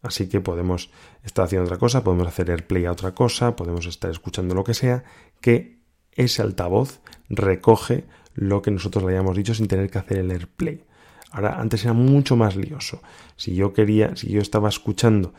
Así 0.03 0.29
que 0.29 0.41
podemos 0.41 0.91
estar 1.25 1.45
haciendo 1.45 1.67
otra 1.67 1.79
cosa, 1.79 2.05
podemos 2.05 2.27
hacer 2.27 2.51
AirPlay 2.51 2.87
a 2.87 2.93
otra 2.93 3.15
cosa, 3.15 3.57
podemos 3.57 3.87
estar 3.87 4.11
escuchando 4.11 4.55
lo 4.55 4.65
que 4.65 4.75
sea, 4.75 5.05
que 5.41 5.79
ese 6.13 6.43
altavoz 6.43 7.01
recoge 7.29 8.05
lo 8.35 8.63
que 8.63 8.71
nosotros 8.71 9.05
le 9.05 9.13
hayamos 9.13 9.37
dicho 9.37 9.55
sin 9.55 9.69
tener 9.69 9.91
que 9.91 9.99
hacer 9.99 10.19
el 10.19 10.31
AirPlay. 10.31 10.85
Ahora, 11.31 11.61
antes 11.61 11.85
era 11.85 11.93
mucho 11.93 12.37
más 12.37 12.57
lioso. 12.57 13.01
Si 13.37 13.55
yo 13.55 13.73
quería, 13.73 14.17
si 14.17 14.29
yo 14.29 14.41
estaba 14.41 14.69
escuchando 14.69 15.35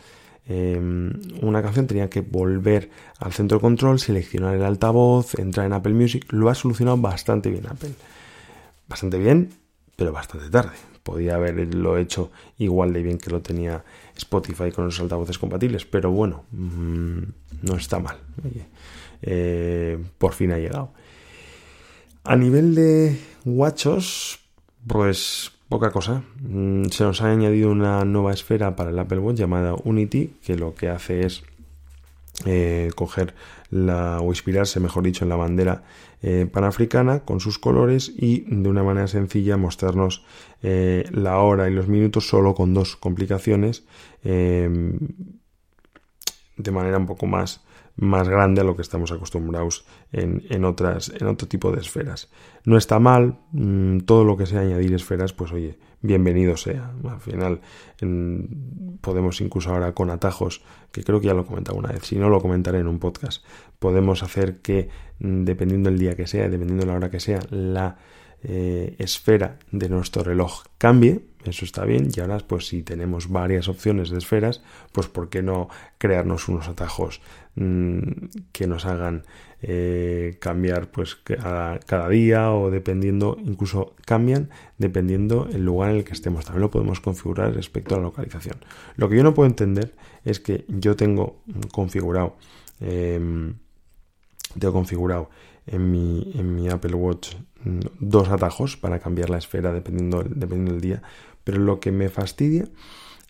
em, 0.50 1.14
una 1.42 1.62
canción, 1.62 1.88
tenía 1.88 2.10
que 2.10 2.22
volver 2.22 2.90
al 3.20 3.32
centro 3.32 3.60
de 3.60 3.62
control, 3.62 4.00
seleccionar 4.00 4.56
el 4.56 4.64
altavoz, 4.64 5.36
entrar 5.36 5.68
en 5.68 5.74
Apple 5.74 5.94
Music. 5.94 6.26
Lo 6.34 6.50
ha 6.50 6.56
solucionado 6.56 6.98
bastante 6.98 7.50
bien 7.50 7.68
Apple. 7.68 7.92
Bastante 8.88 9.20
bien, 9.20 9.52
pero 9.96 10.12
bastante 10.12 10.50
tarde. 10.50 10.76
Podía 11.04 11.36
haberlo 11.36 11.98
hecho 11.98 12.32
igual 12.58 12.94
de 12.94 13.04
bien 13.04 13.20
que 13.20 13.30
lo 13.30 13.42
tenía 13.42 13.84
Spotify 14.18 14.72
con 14.72 14.86
los 14.86 15.00
altavoces 15.00 15.38
compatibles, 15.38 15.86
pero 15.86 16.12
bueno, 16.12 16.46
mm, 16.52 17.20
no 17.62 17.76
está 17.76 18.00
mal. 18.00 18.18
Eh, 19.22 19.98
por 20.18 20.34
fin 20.34 20.52
ha 20.52 20.58
llegado. 20.58 20.92
A 22.24 22.36
nivel 22.36 22.76
de 22.76 23.20
guachos, 23.46 24.40
pues 24.88 25.52
poca 25.70 25.92
cosa. 25.92 26.24
Mm, 26.42 26.86
se 26.86 27.04
nos 27.04 27.22
ha 27.22 27.32
añadido 27.32 27.72
una 27.72 28.04
nueva 28.04 28.34
esfera 28.34 28.76
para 28.76 28.90
el 28.90 29.00
Apple 29.00 29.20
Watch 29.20 29.38
llamada 29.38 29.76
Unity, 29.84 30.34
que 30.44 30.56
lo 30.58 30.74
que 30.74 30.90
hace 30.90 31.26
es 31.26 31.44
eh, 32.46 32.90
coger 32.96 33.36
la, 33.70 34.20
o 34.20 34.26
inspirarse, 34.30 34.80
mejor 34.80 35.04
dicho, 35.04 35.24
en 35.24 35.30
la 35.30 35.36
bandera 35.36 35.84
eh, 36.22 36.48
panafricana 36.52 37.20
con 37.20 37.40
sus 37.40 37.60
colores 37.60 38.12
y 38.18 38.44
de 38.48 38.68
una 38.68 38.84
manera 38.84 39.08
sencilla 39.08 39.58
mostrarnos 39.58 40.26
eh, 40.64 41.06
la 41.12 41.38
hora 41.38 41.70
y 41.70 41.74
los 41.74 41.88
minutos 41.88 42.28
solo 42.28 42.56
con 42.56 42.74
dos 42.74 42.98
complicaciones 42.98 43.86
de 44.22 45.00
manera 46.72 46.98
un 46.98 47.06
poco 47.06 47.26
más 47.26 47.62
más 48.00 48.30
grande 48.30 48.62
a 48.62 48.64
lo 48.64 48.76
que 48.76 48.82
estamos 48.82 49.12
acostumbrados 49.12 49.86
en, 50.12 50.64
otras, 50.66 51.12
en 51.20 51.28
otro 51.28 51.48
tipo 51.48 51.72
de 51.72 51.82
esferas. 51.82 52.30
No 52.64 52.78
está 52.78 53.00
mal, 53.00 53.40
mm, 53.52 54.00
todo 54.00 54.24
lo 54.24 54.38
que 54.38 54.46
sea 54.46 54.62
añadir 54.62 54.94
esferas, 54.94 55.34
pues 55.34 55.52
oye, 55.52 55.78
bienvenido 56.02 56.56
sea. 56.56 56.94
Al 57.04 57.20
final 57.20 57.62
podemos 59.02 59.42
incluso 59.42 59.72
ahora 59.72 59.94
con 59.94 60.10
atajos, 60.10 60.62
que 60.92 61.04
creo 61.04 61.20
que 61.20 61.28
ya 61.28 61.34
lo 61.34 61.42
he 61.42 61.46
comentado 61.46 61.78
una 61.78 61.92
vez, 61.92 62.04
si 62.06 62.18
no 62.18 62.30
lo 62.30 62.40
comentaré 62.42 62.80
en 62.80 62.88
un 62.88 63.00
podcast, 63.00 63.44
podemos 63.80 64.24
hacer 64.24 64.62
que 64.62 64.90
mm, 65.20 65.44
dependiendo 65.44 65.90
del 65.90 66.00
día 66.00 66.16
que 66.16 66.28
sea, 66.28 66.50
dependiendo 66.50 66.86
de 66.86 66.92
la 66.92 66.98
hora 66.98 67.10
que 67.10 67.20
sea, 67.20 67.40
la 67.50 67.98
eh, 68.42 68.96
esfera 69.00 69.60
de 69.72 69.90
nuestro 69.90 70.24
reloj 70.24 70.64
cambie, 70.78 71.26
eso 71.46 71.66
está 71.66 71.86
bien, 71.86 72.10
y 72.16 72.20
ahora 72.20 72.38
pues 72.40 72.68
si 72.68 72.84
tenemos 72.84 73.30
varias 73.30 73.68
opciones 73.68 74.10
de 74.10 74.18
esferas, 74.18 74.62
pues 74.92 75.08
por 75.08 75.30
qué 75.30 75.42
no 75.42 75.70
crearnos 75.98 76.48
unos 76.50 76.68
atajos 76.68 77.22
mm, 77.56 78.02
que 78.52 78.68
nos 78.68 78.86
hagan 78.86 79.24
eh, 79.62 80.38
cambiar 80.40 80.90
pues 80.92 81.16
cada, 81.16 81.80
cada, 81.80 82.10
día 82.10 82.52
o 82.52 82.72
dependiendo, 82.72 83.38
incluso 83.44 83.96
cambian 84.06 84.50
dependiendo 84.78 85.48
el 85.52 85.66
lugar 85.66 85.92
en 85.92 85.98
el 85.98 86.04
que 86.04 86.14
estemos, 86.14 86.46
también 86.46 86.62
lo 86.62 86.72
podemos 86.72 87.00
configurar 87.00 87.54
respecto 87.54 87.96
a 87.96 87.98
la 88.00 88.06
localización. 88.06 88.58
Lo 88.96 89.10
que 89.10 89.18
yo 89.18 89.24
no 89.24 89.34
puedo 89.34 89.48
entender 89.48 89.94
es 90.26 90.40
que 90.40 90.66
yo 90.68 90.96
tengo 90.96 91.42
configurado 91.72 92.36
em, 92.80 93.56
tengo 94.58 94.74
configurado 94.74 95.30
en 95.72 95.92
mi, 95.92 96.32
en 96.36 96.56
mi 96.56 96.70
Apple 96.70 96.96
Watch 96.96 97.36
mm, 97.64 97.80
dos 98.00 98.30
atajos 98.30 98.78
para 98.78 99.00
cambiar 99.00 99.30
la 99.30 99.38
esfera 99.38 99.72
dependiendo, 99.72 100.24
dependiendo 100.24 100.72
del 100.74 100.82
día. 100.82 101.02
Pero 101.44 101.60
lo 101.60 101.80
que 101.80 101.92
me 101.92 102.10
fastidia 102.10 102.68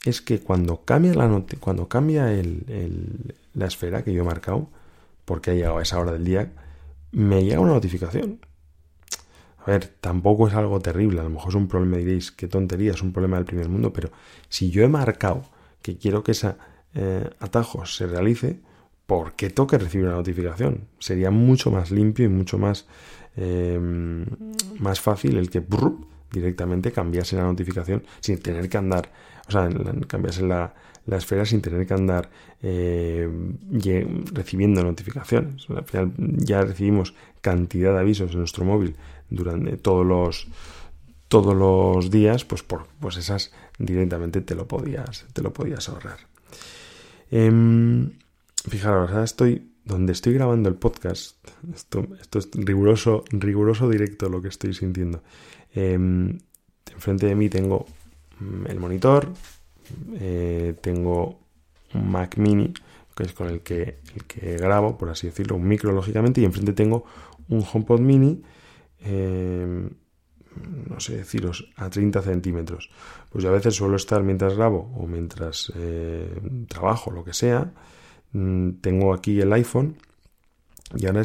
es 0.05 0.22
que 0.22 0.39
cuando 0.39 0.84
cambia 0.86 1.13
la, 1.13 1.43
cuando 1.60 1.88
cambia 1.88 2.31
el, 2.31 3.36
la 3.53 3.65
esfera 3.65 4.03
que 4.03 4.13
yo 4.13 4.22
he 4.22 4.25
marcado, 4.25 4.69
porque 5.25 5.51
ha 5.51 5.53
llegado 5.53 5.77
a 5.77 5.81
esa 5.81 6.00
hora 6.00 6.13
del 6.13 6.24
día, 6.24 6.51
me 7.12 7.43
llega 7.43 7.60
una 7.60 7.74
notificación. 7.74 8.39
A 9.58 9.72
ver, 9.72 9.93
tampoco 10.00 10.48
es 10.48 10.53
algo 10.53 10.79
terrible, 10.79 11.19
a 11.19 11.24
lo 11.24 11.29
mejor 11.29 11.50
es 11.50 11.55
un 11.55 11.67
problema, 11.67 11.98
diréis, 11.98 12.31
qué 12.31 12.48
tontería, 12.48 12.91
es 12.91 13.01
un 13.01 13.12
problema 13.12 13.38
del 13.38 13.46
primer 13.46 13.67
mundo, 13.67 13.91
pero 13.91 14.10
si 14.48 14.72
yo 14.72 14.84
he 14.84 14.88
marcado 14.88 15.43
que 15.81 15.98
quiero 15.98 16.24
que 16.24 16.31
ese 16.31 16.55
eh, 16.96 17.29
atajo 17.39 17.86
se 17.86 18.08
realice, 18.08 18.62
¿por 19.10 19.34
qué 19.34 19.50
toque 19.50 19.80
recibir 19.80 20.06
una 20.06 20.18
notificación? 20.18 20.82
Sería 21.00 21.32
mucho 21.32 21.72
más 21.72 21.89
limpio 21.89 22.25
y 22.25 22.30
mucho 22.30 22.60
más, 22.60 22.86
em, 23.36 24.24
más 24.80 25.01
fácil 25.01 25.36
el 25.38 25.50
que 25.50 25.63
directamente 26.32 26.92
cambiase 26.92 27.36
la 27.36 27.42
notificación 27.42 28.04
sin 28.20 28.38
tener 28.38 28.70
que 28.70 28.78
andar, 28.78 29.12
o 29.48 29.51
sea, 29.51 29.68
cambiase 30.08 30.44
la, 30.44 30.75
la 31.08 31.18
esfera 31.18 31.44
sin 31.44 31.60
tener 31.60 31.88
que 31.88 31.96
andar 31.96 32.30
em, 32.62 33.58
recibiendo 34.32 34.84
notificaciones. 34.84 35.68
Al 35.72 35.86
final 35.86 36.13
ya 36.38 36.62
recibimos 36.62 37.16
cantidad 37.42 37.94
de 37.94 38.01
avisos 38.01 38.32
en 38.34 38.38
nuestro 38.38 38.63
móvil 38.63 38.96
durante 39.32 39.75
todos 39.78 40.06
los 40.06 40.48
todos 41.30 41.56
los 41.56 42.12
días, 42.12 42.46
pues 42.46 42.62
por 42.62 42.86
pues 43.00 43.18
esas 43.18 43.51
directamente 43.80 44.42
te 44.42 44.54
lo 44.54 44.68
podías, 44.68 45.25
te 45.34 45.42
lo 45.42 45.51
podías 45.51 45.89
ahorrar. 45.89 46.20
Em, 47.32 48.12
Fijaros, 48.70 49.10
ahora 49.10 49.24
estoy 49.24 49.72
donde 49.84 50.14
estoy 50.14 50.34
grabando 50.34 50.70
el 50.70 50.76
podcast. 50.76 51.36
Esto, 51.74 52.06
es 52.38 52.50
riguroso, 52.54 53.24
riguroso 53.32 53.90
directo 53.90 54.30
lo 54.30 54.42
que 54.42 54.50
estoy 54.50 54.76
sintiendo. 54.76 55.24
Em, 55.74 56.38
enfrente 56.94 57.26
de 57.26 57.34
mí 57.34 57.50
tengo 57.50 57.88
mm, 58.40 58.68
el 58.68 58.80
monitor, 58.80 59.28
eh, 60.20 60.76
tengo 60.82 61.40
un 61.96 62.12
Mac 62.12 62.38
Mini, 62.38 62.72
que 63.16 63.24
es 63.24 63.34
con 63.34 63.48
el 63.50 63.62
que, 63.62 64.02
el 64.16 64.26
que 64.26 64.58
grabo, 64.58 64.98
por 64.98 65.10
así 65.10 65.28
decirlo, 65.28 65.56
un 65.56 65.68
micro, 65.68 65.92
lógicamente, 65.92 66.42
y 66.42 66.46
enfrente 66.46 66.74
tengo 66.74 67.06
un 67.48 67.66
HomePod 67.74 68.00
Mini. 68.00 68.44
Em, 69.00 69.90
no 70.88 71.00
sé 71.00 71.18
deciros, 71.18 71.72
a 71.78 71.90
30 71.90 72.22
centímetros. 72.22 72.92
Pues 73.32 73.44
yo 73.44 73.50
a 73.50 73.54
veces 73.54 73.76
suelo 73.76 73.96
estar 73.96 74.22
mientras 74.22 74.56
grabo 74.56 74.92
o 74.96 75.08
mientras 75.08 75.72
eh, 75.76 76.40
trabajo, 76.68 77.10
lo 77.10 77.24
que 77.24 77.34
sea, 77.34 77.72
tengo 78.31 79.13
aquí 79.13 79.41
el 79.41 79.51
iPhone 79.53 79.95
y 80.95 81.05
ahora 81.05 81.24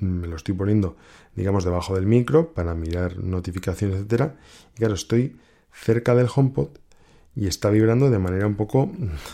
me 0.00 0.26
lo 0.26 0.36
estoy 0.36 0.54
poniendo, 0.54 0.96
digamos, 1.34 1.64
debajo 1.64 1.94
del 1.94 2.06
micro 2.06 2.52
para 2.52 2.74
mirar 2.74 3.18
notificaciones, 3.18 3.96
etcétera. 3.96 4.36
Y 4.74 4.78
claro, 4.78 4.94
estoy 4.94 5.36
cerca 5.72 6.14
del 6.14 6.28
HomePod 6.34 6.68
y 7.36 7.46
está 7.46 7.70
vibrando 7.70 8.10
de 8.10 8.18
manera 8.18 8.46
un 8.46 8.56
poco 8.56 8.90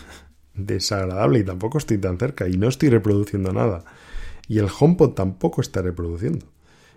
desagradable 0.53 1.39
y 1.39 1.43
tampoco 1.43 1.77
estoy 1.77 1.97
tan 1.97 2.17
cerca 2.17 2.47
y 2.47 2.57
no 2.57 2.67
estoy 2.67 2.89
reproduciendo 2.89 3.51
nada. 3.53 3.85
Y 4.47 4.59
el 4.59 4.67
HomePod 4.67 5.11
tampoco 5.11 5.61
está 5.61 5.81
reproduciendo. 5.81 6.45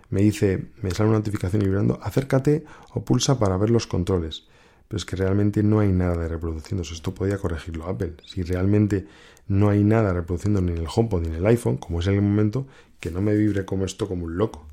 Me 0.09 0.21
dice, 0.21 0.65
me 0.81 0.91
sale 0.91 1.09
una 1.09 1.19
notificación 1.19 1.63
vibrando, 1.63 1.99
acércate 2.03 2.65
o 2.93 3.03
pulsa 3.03 3.39
para 3.39 3.57
ver 3.57 3.69
los 3.69 3.87
controles. 3.87 4.47
Pero 4.87 4.97
es 4.97 5.05
que 5.05 5.15
realmente 5.15 5.63
no 5.63 5.79
hay 5.79 5.91
nada 5.91 6.27
reproduciéndose. 6.27 6.93
Esto 6.93 7.13
podía 7.13 7.37
corregirlo 7.37 7.87
Apple. 7.87 8.13
Si 8.25 8.43
realmente 8.43 9.07
no 9.47 9.69
hay 9.69 9.83
nada 9.83 10.13
reproduciendo 10.13 10.61
ni 10.61 10.71
en 10.71 10.79
el 10.79 10.87
HomePod 10.93 11.21
ni 11.21 11.27
en 11.29 11.35
el 11.35 11.45
iPhone, 11.45 11.77
como 11.77 11.99
es 11.99 12.07
el 12.07 12.21
momento, 12.21 12.67
que 12.99 13.11
no 13.11 13.21
me 13.21 13.35
vibre 13.35 13.65
como 13.65 13.85
esto 13.85 14.07
como 14.07 14.25
un 14.25 14.37
loco. 14.37 14.67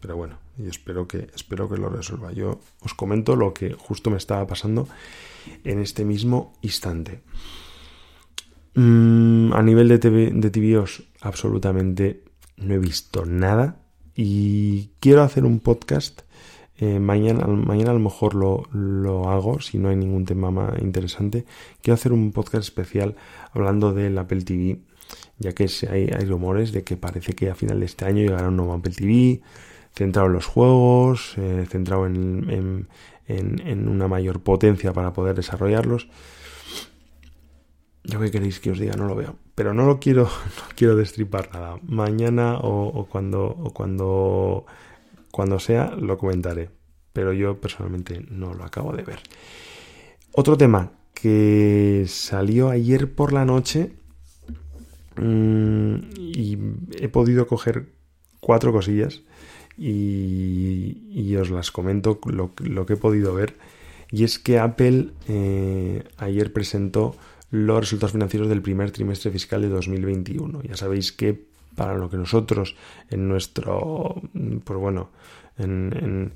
Pero 0.00 0.16
bueno, 0.16 0.38
y 0.58 0.68
espero 0.68 1.08
que, 1.08 1.28
espero 1.34 1.68
que 1.68 1.76
lo 1.76 1.88
resuelva. 1.88 2.32
Yo 2.32 2.60
os 2.80 2.94
comento 2.94 3.36
lo 3.36 3.52
que 3.52 3.74
justo 3.74 4.10
me 4.10 4.16
estaba 4.16 4.46
pasando 4.46 4.88
en 5.64 5.80
este 5.80 6.04
mismo 6.04 6.54
instante. 6.62 7.22
Mm, 8.74 9.52
a 9.52 9.62
nivel 9.62 9.88
de, 9.88 9.98
TV, 9.98 10.30
de 10.34 10.50
TVOs, 10.50 11.02
absolutamente 11.20 12.24
no 12.56 12.74
he 12.74 12.78
visto 12.78 13.24
nada. 13.24 13.80
Y 14.14 14.90
quiero 15.00 15.22
hacer 15.22 15.44
un 15.44 15.60
podcast 15.60 16.22
eh, 16.78 17.00
mañana, 17.00 17.46
mañana 17.46 17.90
a 17.90 17.94
lo 17.94 18.00
mejor 18.00 18.34
lo, 18.34 19.28
hago, 19.28 19.60
si 19.60 19.78
no 19.78 19.88
hay 19.88 19.96
ningún 19.96 20.24
tema 20.24 20.50
más 20.50 20.78
interesante. 20.80 21.44
Quiero 21.82 21.94
hacer 21.94 22.12
un 22.12 22.32
podcast 22.32 22.64
especial 22.64 23.16
hablando 23.52 23.92
del 23.92 24.18
Apple 24.18 24.42
TV, 24.42 24.80
ya 25.38 25.52
que 25.52 25.68
hay, 25.90 26.10
hay 26.16 26.24
rumores 26.26 26.72
de 26.72 26.84
que 26.84 26.96
parece 26.96 27.34
que 27.34 27.50
a 27.50 27.54
final 27.54 27.80
de 27.80 27.86
este 27.86 28.04
año 28.04 28.22
llegará 28.22 28.48
un 28.48 28.56
nuevo 28.56 28.74
Apple 28.74 28.92
TV, 28.92 29.40
centrado 29.94 30.28
en 30.28 30.34
los 30.34 30.46
juegos, 30.46 31.34
eh, 31.38 31.66
centrado 31.70 32.06
en, 32.06 32.86
en, 33.28 33.88
una 33.88 34.08
mayor 34.08 34.40
potencia 34.40 34.92
para 34.92 35.12
poder 35.12 35.34
desarrollarlos. 35.34 36.08
yo 38.04 38.20
qué 38.20 38.30
queréis 38.30 38.60
que 38.60 38.70
os 38.70 38.78
diga, 38.78 38.94
no 38.96 39.06
lo 39.06 39.14
veo. 39.16 39.36
Pero 39.54 39.74
no 39.74 39.86
lo 39.86 39.98
quiero, 39.98 40.24
no 40.56 40.74
quiero 40.76 40.96
destripar 40.96 41.50
nada. 41.52 41.78
Mañana 41.82 42.58
o, 42.60 43.06
cuando, 43.10 43.46
o 43.46 43.70
cuando, 43.72 44.66
cuando 45.36 45.58
sea 45.58 45.94
lo 45.94 46.16
comentaré. 46.16 46.70
Pero 47.12 47.34
yo 47.34 47.60
personalmente 47.60 48.24
no 48.30 48.54
lo 48.54 48.64
acabo 48.64 48.96
de 48.96 49.02
ver. 49.02 49.18
Otro 50.32 50.56
tema 50.56 50.92
que 51.12 52.06
salió 52.08 52.70
ayer 52.70 53.14
por 53.14 53.34
la 53.34 53.44
noche 53.44 53.92
mm, 55.16 55.94
y 56.16 56.58
he 56.98 57.08
podido 57.08 57.46
coger 57.46 57.92
cuatro 58.40 58.72
cosillas 58.72 59.24
y, 59.76 61.36
os 61.36 61.50
las 61.50 61.70
comento 61.70 62.18
lo, 62.24 62.54
que 62.86 62.94
he 62.94 62.96
podido 62.96 63.34
ver. 63.34 63.58
Y 64.10 64.24
es 64.24 64.38
que 64.38 64.58
Apple 64.58 65.10
eh, 65.28 66.02
ayer 66.16 66.50
presentó 66.50 67.14
los 67.50 67.78
resultados 67.80 68.12
financieros 68.12 68.48
del 68.48 68.62
primer 68.62 68.90
trimestre 68.90 69.30
fiscal 69.30 69.60
de 69.60 69.68
2021. 69.68 70.62
Ya 70.62 70.76
sabéis 70.76 71.12
que 71.12 71.45
para 71.76 71.96
lo 71.96 72.10
que 72.10 72.16
nosotros 72.16 72.74
en 73.10 73.28
nuestro, 73.28 74.20
pues 74.64 74.78
bueno, 74.78 75.10
en, 75.58 76.32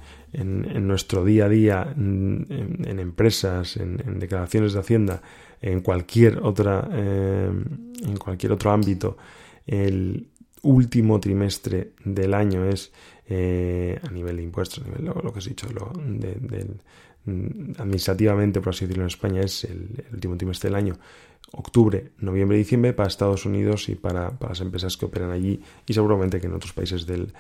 nuestro 0.87 1.25
día 1.25 1.47
a 1.47 1.49
día, 1.49 1.95
en, 1.97 2.99
empresas, 2.99 3.77
en, 3.77 4.19
declaraciones 4.19 4.73
de 4.73 4.81
Hacienda, 4.81 5.23
en 5.61 5.81
cualquier 5.81 6.39
otra, 6.39 6.89
eh, 6.93 7.51
en 8.03 8.17
cualquier 8.17 8.53
otro 8.53 8.71
ámbito, 8.71 9.17
el 9.67 10.29
último 10.63 11.19
trimestre 11.19 11.93
del 12.05 12.35
año 12.35 12.65
es 12.65 12.93
eh, 13.29 13.99
a 14.03 14.11
nivel 14.11 14.37
de 14.37 14.43
impuestos, 14.43 14.85
a 14.85 14.89
nivel 14.89 15.05
lo, 15.07 15.15
lo 15.15 15.33
que 15.33 15.41
he 15.41 15.43
dicho, 15.43 15.67
lo, 15.73 15.93
del 15.95 16.81
Mm, 17.27 17.73
administrativamente, 17.79 18.61
por 18.61 18.71
así 18.71 18.87
decirlo, 18.87 19.05
en 19.05 19.09
España 19.09 19.43
es 19.43 19.65
el, 19.65 20.05
último 20.13 20.37
trimestre 20.37 20.71
del 20.71 20.77
año, 20.77 20.95
octubre, 21.53 22.13
noviembre, 22.19 22.57
diciembre, 22.57 22.93
para 22.93 23.09
Estados 23.09 23.45
Unidos 23.45 23.89
y 23.89 23.95
para, 23.95 24.33
las 24.41 24.61
empresas 24.61 24.97
que 24.97 25.07
operan 25.07 25.31
allí 25.31 25.61
y 25.87 25.95
seguramente 25.95 26.41
que 26.41 26.47
en 26.47 26.55
otros 26.55 26.73
países 26.73 27.07
del, 27.07 27.33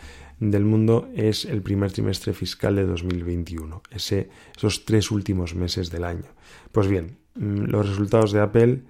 mundo 0.65 1.09
es 1.15 1.45
el 1.45 1.63
primer 1.63 1.93
trimestre 1.93 2.33
fiscal 2.33 2.77
de 2.77 2.87
2021, 2.87 3.83
ese, 3.91 4.31
esos 4.57 4.85
tres 4.85 5.11
últimos 5.11 5.55
meses 5.55 5.91
del 5.91 6.05
año. 6.05 6.27
Pues 6.73 6.89
bien, 6.89 7.19
mm, 7.35 7.65
los 7.65 7.89
resultados 7.89 8.33
de 8.33 8.41
Apple 8.41 8.83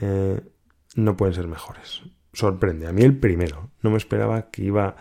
eh, 0.00 0.40
no 0.94 1.16
pueden 1.16 1.34
ser 1.34 1.46
mejores. 1.46 2.02
Sorprende. 2.32 2.86
A 2.86 2.92
mí 2.92 3.02
el 3.02 3.16
primero. 3.16 3.70
No 3.82 3.90
me 3.90 3.96
esperaba 3.96 4.50
que, 4.50 4.62
iba, 4.62 4.96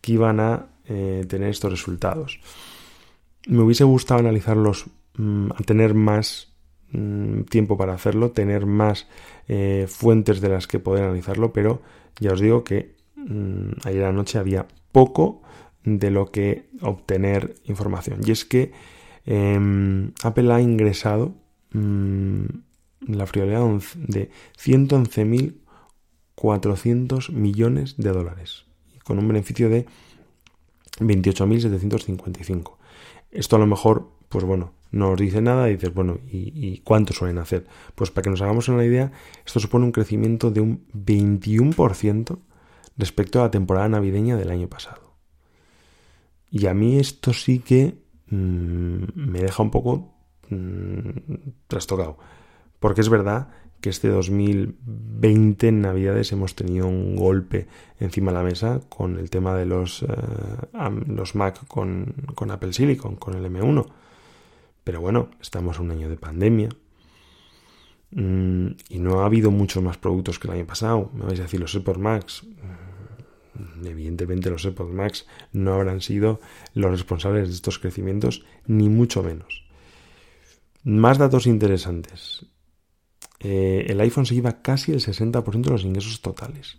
que 0.00 0.12
iban 0.12 0.40
a 0.40 0.68
eh, 0.86 1.24
tener 1.28 1.50
estos 1.50 1.70
resultados. 1.70 2.40
Me 3.46 3.62
hubiese 3.62 3.84
gustado 3.84 4.20
analizarlos, 4.20 4.86
mm, 5.16 5.50
tener 5.66 5.94
más 5.94 6.49
mm, 6.92 7.42
tiempo 7.42 7.76
para 7.76 7.94
hacerlo, 7.94 8.32
tener 8.32 8.66
más 8.66 9.06
eh, 9.48 9.86
fuentes 9.88 10.40
de 10.40 10.48
las 10.48 10.66
que 10.66 10.78
poder 10.78 11.04
analizarlo, 11.04 11.52
pero 11.52 11.82
ya 12.18 12.32
os 12.32 12.40
digo 12.40 12.64
que 12.64 12.94
mm, 13.16 13.70
ayer 13.84 14.04
anoche 14.04 14.38
había 14.38 14.66
poco 14.92 15.42
de 15.84 16.10
lo 16.10 16.30
que 16.30 16.68
obtener 16.80 17.54
información. 17.64 18.20
Y 18.24 18.30
es 18.32 18.44
que 18.44 18.72
em, 19.24 20.12
Apple 20.22 20.52
ha 20.52 20.60
ingresado 20.60 21.34
la 21.72 23.26
friolera 23.26 23.60
de 23.96 24.30
111.400 24.58 27.32
millones 27.32 27.96
de 27.96 28.10
dólares, 28.10 28.66
con 29.04 29.18
un 29.18 29.28
beneficio 29.28 29.68
de 29.68 29.86
28.755. 30.98 32.76
Esto 33.30 33.54
a 33.56 33.60
lo 33.60 33.66
mejor, 33.66 34.10
pues 34.30 34.44
bueno, 34.44 34.72
no 34.92 35.10
os 35.10 35.20
dice 35.20 35.42
nada 35.42 35.68
y 35.68 35.74
dices, 35.74 35.92
bueno, 35.92 36.20
¿y, 36.30 36.78
cuánto 36.78 37.12
suelen 37.12 37.38
hacer? 37.38 37.66
Pues 37.94 38.10
para 38.10 38.22
que 38.22 38.30
nos 38.30 38.40
hagamos 38.40 38.68
una 38.68 38.84
idea, 38.84 39.12
esto 39.44 39.60
supone 39.60 39.84
un 39.84 39.92
crecimiento 39.92 40.50
de 40.50 40.60
un 40.60 40.86
21% 40.94 42.38
respecto 42.96 43.40
a 43.40 43.42
la 43.42 43.50
temporada 43.50 43.88
navideña 43.88 44.36
del 44.36 44.50
año 44.50 44.68
pasado. 44.68 45.16
Y 46.48 46.66
a 46.66 46.74
mí 46.74 46.98
esto 46.98 47.32
sí 47.32 47.58
que 47.58 47.98
mm, 48.28 49.04
me 49.14 49.40
deja 49.40 49.62
un 49.62 49.70
poco 49.72 50.14
mm, 50.48 51.10
trastocado. 51.66 52.16
Porque 52.78 53.00
es 53.00 53.08
verdad 53.08 53.48
que 53.80 53.90
este 53.90 54.08
2020 54.08 55.68
en 55.68 55.80
Navidades 55.80 56.30
hemos 56.32 56.54
tenido 56.54 56.86
un 56.86 57.16
golpe 57.16 57.66
encima 57.98 58.30
de 58.30 58.38
la 58.38 58.44
mesa 58.44 58.80
con 58.88 59.18
el 59.18 59.28
tema 59.30 59.56
de 59.56 59.66
los, 59.66 60.02
eh, 60.02 60.06
los 61.06 61.34
Mac 61.34 61.66
con, 61.66 62.14
Apple 62.50 62.72
Silicon, 62.72 63.16
con 63.16 63.34
el 63.34 63.44
M1. 63.44 63.86
Pero 64.84 65.00
bueno, 65.00 65.30
estamos 65.40 65.78
en 65.78 65.84
un 65.84 65.90
año 65.92 66.08
de 66.08 66.16
pandemia 66.16 66.68
mm, 68.10 68.66
y 68.88 68.98
no 68.98 69.20
ha 69.20 69.26
habido 69.26 69.50
muchos 69.50 69.82
más 69.82 69.98
productos 69.98 70.38
que 70.38 70.48
el 70.48 70.54
año 70.54 70.66
pasado. 70.66 71.10
Me 71.14 71.24
vais 71.24 71.40
a 71.40 71.44
decir 71.44 71.60
los 71.60 71.74
AirPods 71.74 71.98
Max. 71.98 72.44
Mm, 73.54 73.86
evidentemente 73.86 74.50
los 74.50 74.64
AirPods 74.64 74.92
Max 74.92 75.26
no 75.52 75.74
habrán 75.74 76.00
sido 76.00 76.40
los 76.74 76.90
responsables 76.90 77.48
de 77.48 77.54
estos 77.54 77.78
crecimientos, 77.78 78.44
ni 78.66 78.88
mucho 78.88 79.22
menos. 79.22 79.64
Más 80.82 81.18
datos 81.18 81.46
interesantes. 81.46 82.46
Eh, 83.40 83.86
el 83.88 84.00
iPhone 84.00 84.26
se 84.26 84.34
lleva 84.34 84.62
casi 84.62 84.92
el 84.92 85.00
60% 85.00 85.62
de 85.62 85.70
los 85.70 85.84
ingresos 85.84 86.20
totales. 86.20 86.78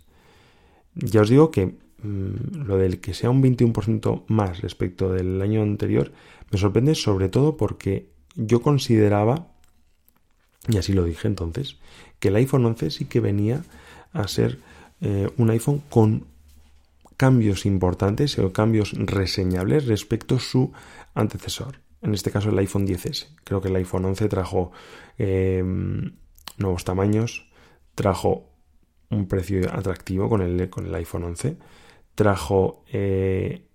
Ya 0.94 1.22
os 1.22 1.28
digo 1.28 1.50
que 1.50 1.78
mm, 2.02 2.66
lo 2.66 2.76
del 2.76 3.00
que 3.00 3.14
sea 3.14 3.30
un 3.30 3.42
21% 3.42 4.24
más 4.28 4.60
respecto 4.60 5.12
del 5.12 5.40
año 5.40 5.62
anterior 5.62 6.12
me 6.50 6.58
sorprende 6.58 6.94
sobre 6.94 7.28
todo 7.28 7.56
porque 7.56 8.10
yo 8.34 8.62
consideraba, 8.62 9.48
y 10.68 10.76
así 10.76 10.92
lo 10.92 11.04
dije 11.04 11.28
entonces, 11.28 11.78
que 12.18 12.28
el 12.28 12.36
iPhone 12.36 12.66
11 12.66 12.90
sí 12.90 13.04
que 13.06 13.20
venía 13.20 13.64
a 14.12 14.28
ser 14.28 14.58
eh, 15.00 15.28
un 15.36 15.50
iPhone 15.50 15.82
con 15.88 16.26
cambios 17.16 17.66
importantes 17.66 18.38
o 18.38 18.52
cambios 18.52 18.92
reseñables 18.92 19.86
respecto 19.86 20.36
a 20.36 20.40
su 20.40 20.72
antecesor. 21.14 21.80
En 22.02 22.14
este 22.14 22.30
caso 22.30 22.50
el 22.50 22.58
iPhone 22.58 22.86
10S. 22.86 23.28
Creo 23.44 23.60
que 23.60 23.68
el 23.68 23.76
iPhone 23.76 24.04
11 24.04 24.28
trajo 24.28 24.72
eh, 25.18 25.62
nuevos 26.58 26.84
tamaños, 26.84 27.48
trajo 27.94 28.50
un 29.08 29.28
precio 29.28 29.72
atractivo 29.72 30.28
con 30.28 30.42
el, 30.42 30.68
con 30.68 30.86
el 30.86 30.94
iPhone 30.94 31.24
11, 31.24 31.56
trajo 32.14 32.84
eh, 32.92 33.66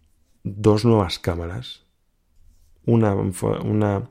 dos 0.44 0.86
nuevas 0.86 1.20
cámaras, 1.20 1.84
una, 2.86 3.14
una 3.14 4.10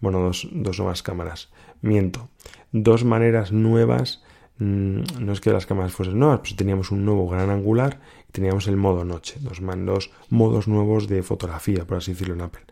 bueno, 0.00 0.20
dos, 0.20 0.48
dos, 0.52 0.78
nuevas 0.78 1.02
cámaras, 1.02 1.50
miento, 1.80 2.28
dos 2.72 3.04
maneras 3.04 3.52
nuevas, 3.52 4.22
mm, 4.58 5.00
no 5.20 5.32
es 5.32 5.40
que 5.40 5.52
las 5.52 5.66
cámaras 5.66 5.92
fuesen 5.92 6.18
nuevas, 6.18 6.40
pues 6.40 6.56
teníamos 6.56 6.90
un 6.90 7.04
nuevo 7.04 7.28
gran 7.28 7.50
angular 7.50 8.00
y 8.28 8.32
teníamos 8.32 8.68
el 8.68 8.76
modo 8.76 9.04
noche, 9.04 9.38
dos, 9.40 9.60
dos 9.60 10.10
modos 10.28 10.68
nuevos 10.68 11.08
de 11.08 11.22
fotografía, 11.22 11.86
por 11.86 11.98
así 11.98 12.12
decirlo 12.12 12.34
en 12.34 12.42
Apple. 12.42 12.64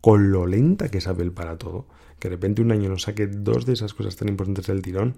Con 0.00 0.32
lo 0.32 0.46
lenta 0.46 0.88
que 0.88 0.98
es 0.98 1.06
Apple 1.06 1.30
para 1.30 1.58
todo, 1.58 1.86
que 2.18 2.28
de 2.28 2.36
repente 2.36 2.62
un 2.62 2.72
año 2.72 2.88
nos 2.88 3.02
saque 3.02 3.26
dos 3.26 3.66
de 3.66 3.74
esas 3.74 3.94
cosas 3.94 4.16
tan 4.16 4.28
importantes 4.28 4.66
del 4.66 4.82
tirón, 4.82 5.16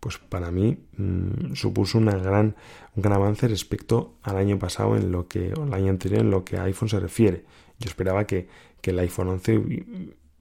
pues 0.00 0.18
para 0.18 0.50
mí 0.50 0.78
mm, 0.96 1.54
supuso 1.54 1.98
una 1.98 2.16
gran, 2.16 2.56
un 2.96 3.02
gran 3.02 3.14
avance 3.14 3.46
respecto 3.48 4.14
al 4.22 4.36
año 4.36 4.58
pasado 4.58 4.96
en 4.96 5.12
lo 5.12 5.28
que, 5.28 5.52
o 5.54 5.64
el 5.64 5.74
año 5.74 5.90
anterior 5.90 6.22
en 6.22 6.30
lo 6.30 6.44
que 6.44 6.56
a 6.56 6.64
iPhone 6.64 6.88
se 6.88 6.98
refiere. 6.98 7.44
Yo 7.78 7.88
esperaba 7.88 8.26
que, 8.26 8.48
el 8.82 8.98
iPhone 8.98 9.28
11 9.28 9.84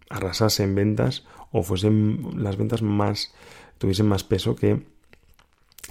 arrasase 0.09 0.63
en 0.63 0.73
ventas 0.73 1.25
o 1.51 1.61
fuesen 1.61 2.41
las 2.41 2.55
ventas 2.55 2.81
más, 2.81 3.33
tuviesen 3.77 4.07
más 4.07 4.23
peso 4.23 4.55
que 4.55 4.81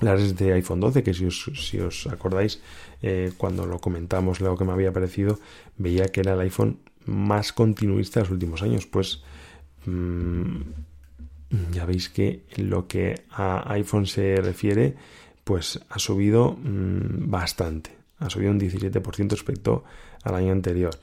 las 0.00 0.35
de 0.35 0.54
iPhone 0.54 0.81
12, 0.81 1.02
que 1.02 1.12
si 1.12 1.26
os, 1.26 1.50
si 1.54 1.78
os 1.78 2.07
acordáis, 2.07 2.62
eh, 3.02 3.33
cuando 3.37 3.66
lo 3.66 3.81
comentamos, 3.81 4.40
lo 4.40 4.57
que 4.57 4.64
me 4.64 4.72
había 4.72 4.92
parecido, 4.92 5.38
veía 5.76 6.09
que 6.09 6.20
era 6.20 6.33
el 6.33 6.40
iPhone 6.40 6.78
más 7.04 7.52
continuista 7.52 8.20
de 8.20 8.24
los 8.24 8.33
últimos 8.33 8.62
años. 8.62 8.87
Pues 8.87 9.22
Mm, 9.88 10.61
ya 11.72 11.87
veis 11.87 12.08
que 12.08 12.44
lo 12.56 12.87
que 12.87 13.22
a 13.30 13.72
iPhone 13.72 14.06
se 14.06 14.37
refiere, 14.37 14.94
pues 15.44 15.80
ha 15.88 15.98
subido 15.98 16.52
mm, 16.52 17.30
bastante. 17.30 17.96
Ha 18.18 18.28
subido 18.28 18.50
un 18.50 18.61
17% 18.61 19.30
respecto 19.30 19.84
al 20.22 20.34
año 20.34 20.52
anterior. 20.52 20.94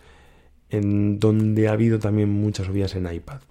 En 0.69 1.19
donde 1.19 1.67
ha 1.67 1.71
habido 1.71 1.99
también 1.99 2.29
muchas 2.29 2.67
subidas 2.67 2.95
en 2.95 3.11
iPad. 3.11 3.41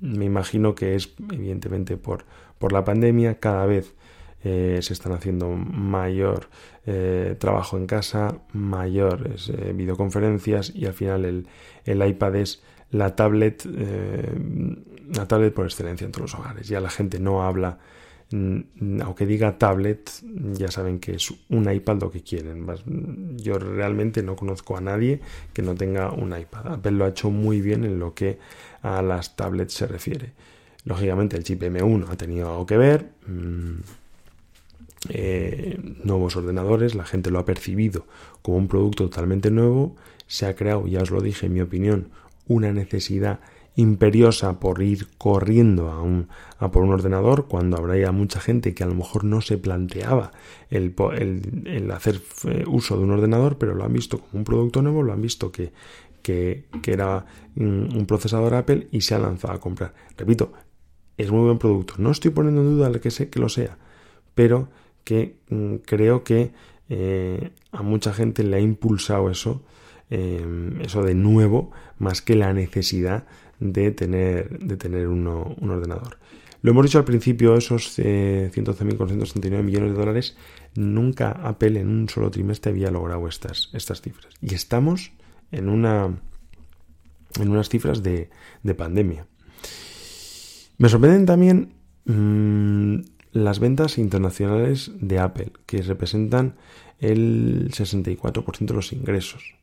Me 0.00 0.24
imagino 0.24 0.74
que 0.74 0.94
es 0.94 1.14
evidentemente 1.32 1.96
por, 1.96 2.24
por 2.58 2.72
la 2.72 2.84
pandemia. 2.84 3.38
Cada 3.38 3.66
vez 3.66 3.94
eh, 4.44 4.78
se 4.82 4.92
están 4.92 5.12
haciendo 5.12 5.48
mayor 5.50 6.48
eh, 6.86 7.34
trabajo 7.38 7.78
en 7.78 7.86
casa, 7.86 8.42
mayores 8.52 9.48
eh, 9.48 9.72
videoconferencias 9.72 10.74
y 10.74 10.84
al 10.84 10.92
final 10.92 11.24
el, 11.24 11.46
el 11.86 12.06
iPad 12.06 12.36
es 12.36 12.62
la 12.90 13.14
tablet, 13.16 13.66
eh, 13.66 14.32
la 15.14 15.26
tablet 15.26 15.52
por 15.52 15.66
excelencia 15.66 16.04
en 16.04 16.12
todos 16.12 16.32
los 16.32 16.40
hogares. 16.40 16.68
Ya 16.68 16.80
la 16.80 16.90
gente 16.90 17.18
no 17.18 17.42
habla, 17.42 17.78
mm, 18.30 19.00
aunque 19.02 19.26
diga 19.26 19.58
tablet, 19.58 20.10
ya 20.52 20.70
saben 20.70 21.00
que 21.00 21.16
es 21.16 21.32
un 21.48 21.70
iPad 21.70 22.00
lo 22.00 22.10
que 22.10 22.22
quieren. 22.22 22.66
Yo 23.36 23.58
realmente 23.58 24.22
no 24.22 24.36
conozco 24.36 24.76
a 24.76 24.80
nadie 24.80 25.20
que 25.52 25.62
no 25.62 25.74
tenga 25.74 26.12
un 26.12 26.36
iPad. 26.36 26.74
Apple 26.74 26.92
lo 26.92 27.04
ha 27.04 27.08
hecho 27.08 27.30
muy 27.30 27.60
bien 27.60 27.84
en 27.84 27.98
lo 27.98 28.14
que 28.14 28.38
a 28.82 29.02
las 29.02 29.36
tablets 29.36 29.74
se 29.74 29.86
refiere. 29.86 30.32
Lógicamente 30.84 31.36
el 31.36 31.44
chip 31.44 31.62
M1 31.62 32.08
ha 32.10 32.16
tenido 32.16 32.50
algo 32.50 32.66
que 32.66 32.76
ver. 32.76 33.10
Mm, 33.26 33.80
eh, 35.10 35.78
nuevos 36.02 36.36
ordenadores, 36.36 36.94
la 36.94 37.04
gente 37.04 37.30
lo 37.30 37.38
ha 37.38 37.44
percibido 37.44 38.06
como 38.42 38.56
un 38.56 38.68
producto 38.68 39.04
totalmente 39.04 39.50
nuevo. 39.50 39.96
Se 40.26 40.46
ha 40.46 40.54
creado, 40.54 40.86
ya 40.86 41.02
os 41.02 41.10
lo 41.10 41.20
dije 41.20 41.46
en 41.46 41.52
mi 41.52 41.60
opinión, 41.60 42.08
una 42.46 42.72
necesidad 42.72 43.40
imperiosa 43.76 44.60
por 44.60 44.82
ir 44.82 45.08
corriendo 45.18 45.90
a, 45.90 46.00
un, 46.00 46.28
a 46.58 46.70
por 46.70 46.84
un 46.84 46.92
ordenador 46.92 47.48
cuando 47.48 47.76
habrá 47.76 48.12
mucha 48.12 48.40
gente 48.40 48.74
que 48.74 48.84
a 48.84 48.86
lo 48.86 48.94
mejor 48.94 49.24
no 49.24 49.40
se 49.40 49.58
planteaba 49.58 50.30
el, 50.70 50.94
el, 51.66 51.90
hacer 51.90 52.20
eh, 52.44 52.64
uso 52.66 52.96
de 52.96 53.04
un 53.04 53.10
ordenador, 53.10 53.58
pero 53.58 53.74
lo 53.74 53.84
han 53.84 53.92
visto 53.92 54.18
como 54.18 54.38
un 54.38 54.44
producto 54.44 54.80
nuevo, 54.80 55.02
lo 55.02 55.12
han 55.12 55.20
visto 55.20 55.50
que, 55.50 55.72
que, 56.22 56.64
era 56.86 57.26
un, 57.56 58.06
procesador 58.06 58.54
Apple 58.54 58.88
y 58.92 59.00
se 59.00 59.14
han 59.14 59.22
lanzado 59.22 59.54
a 59.54 59.60
comprar. 59.60 59.92
Repito, 60.16 60.52
es 61.16 61.30
muy 61.30 61.44
buen 61.44 61.58
producto. 61.58 61.94
No 61.98 62.10
estoy 62.10 62.30
poniendo 62.30 62.62
en 62.62 62.76
duda 62.76 62.92
que, 63.00 63.10
sé, 63.10 63.28
que 63.28 63.40
lo 63.40 63.48
sea, 63.48 63.76
pero 64.34 64.68
que 65.02 65.36
mm, 65.50 65.76
creo 65.84 66.22
que 66.22 66.52
eh, 66.88 67.50
a 67.72 67.82
mucha 67.82 68.14
gente 68.14 68.44
le 68.44 68.56
ha 68.56 68.60
impulsado 68.60 69.30
eso, 69.30 69.62
eh, 70.10 70.78
eso 70.82 71.02
de 71.02 71.14
nuevo, 71.14 71.70
más 71.98 72.22
que 72.22 72.36
la 72.36 72.52
necesidad 72.52 73.26
de 73.60 73.90
tener, 73.90 74.58
de 74.58 74.76
tener 74.76 75.08
un 75.08 75.26
ordenador. 75.26 76.18
Lo 76.64 76.70
hemos 76.70 76.86
dicho 76.86 76.96
al 76.96 77.04
principio, 77.04 77.56
esos 77.56 77.98
eh, 77.98 78.50
111.469 78.54 79.62
millones 79.62 79.90
de 79.92 79.98
dólares, 79.98 80.34
nunca 80.74 81.30
Apple 81.30 81.78
en 81.78 81.88
un 81.88 82.08
solo 82.08 82.30
trimestre 82.30 82.72
había 82.72 82.90
logrado 82.90 83.28
estas, 83.28 83.68
estas 83.74 84.00
cifras. 84.00 84.32
Y 84.40 84.54
estamos 84.54 85.12
en, 85.52 85.68
una, 85.68 86.18
en 87.38 87.50
unas 87.50 87.68
cifras 87.68 88.02
de, 88.02 88.30
de 88.62 88.74
pandemia. 88.74 89.26
Me 90.78 90.88
sorprenden 90.88 91.26
también 91.26 91.74
mm, 92.06 93.00
las 93.32 93.58
ventas 93.58 93.98
internacionales 93.98 94.90
de 94.98 95.18
Apple, 95.18 95.52
que 95.66 95.82
representan 95.82 96.56
el 96.98 97.72
64% 97.72 98.64
de 98.64 98.74
los 98.74 98.94
ingresos. 98.94 99.54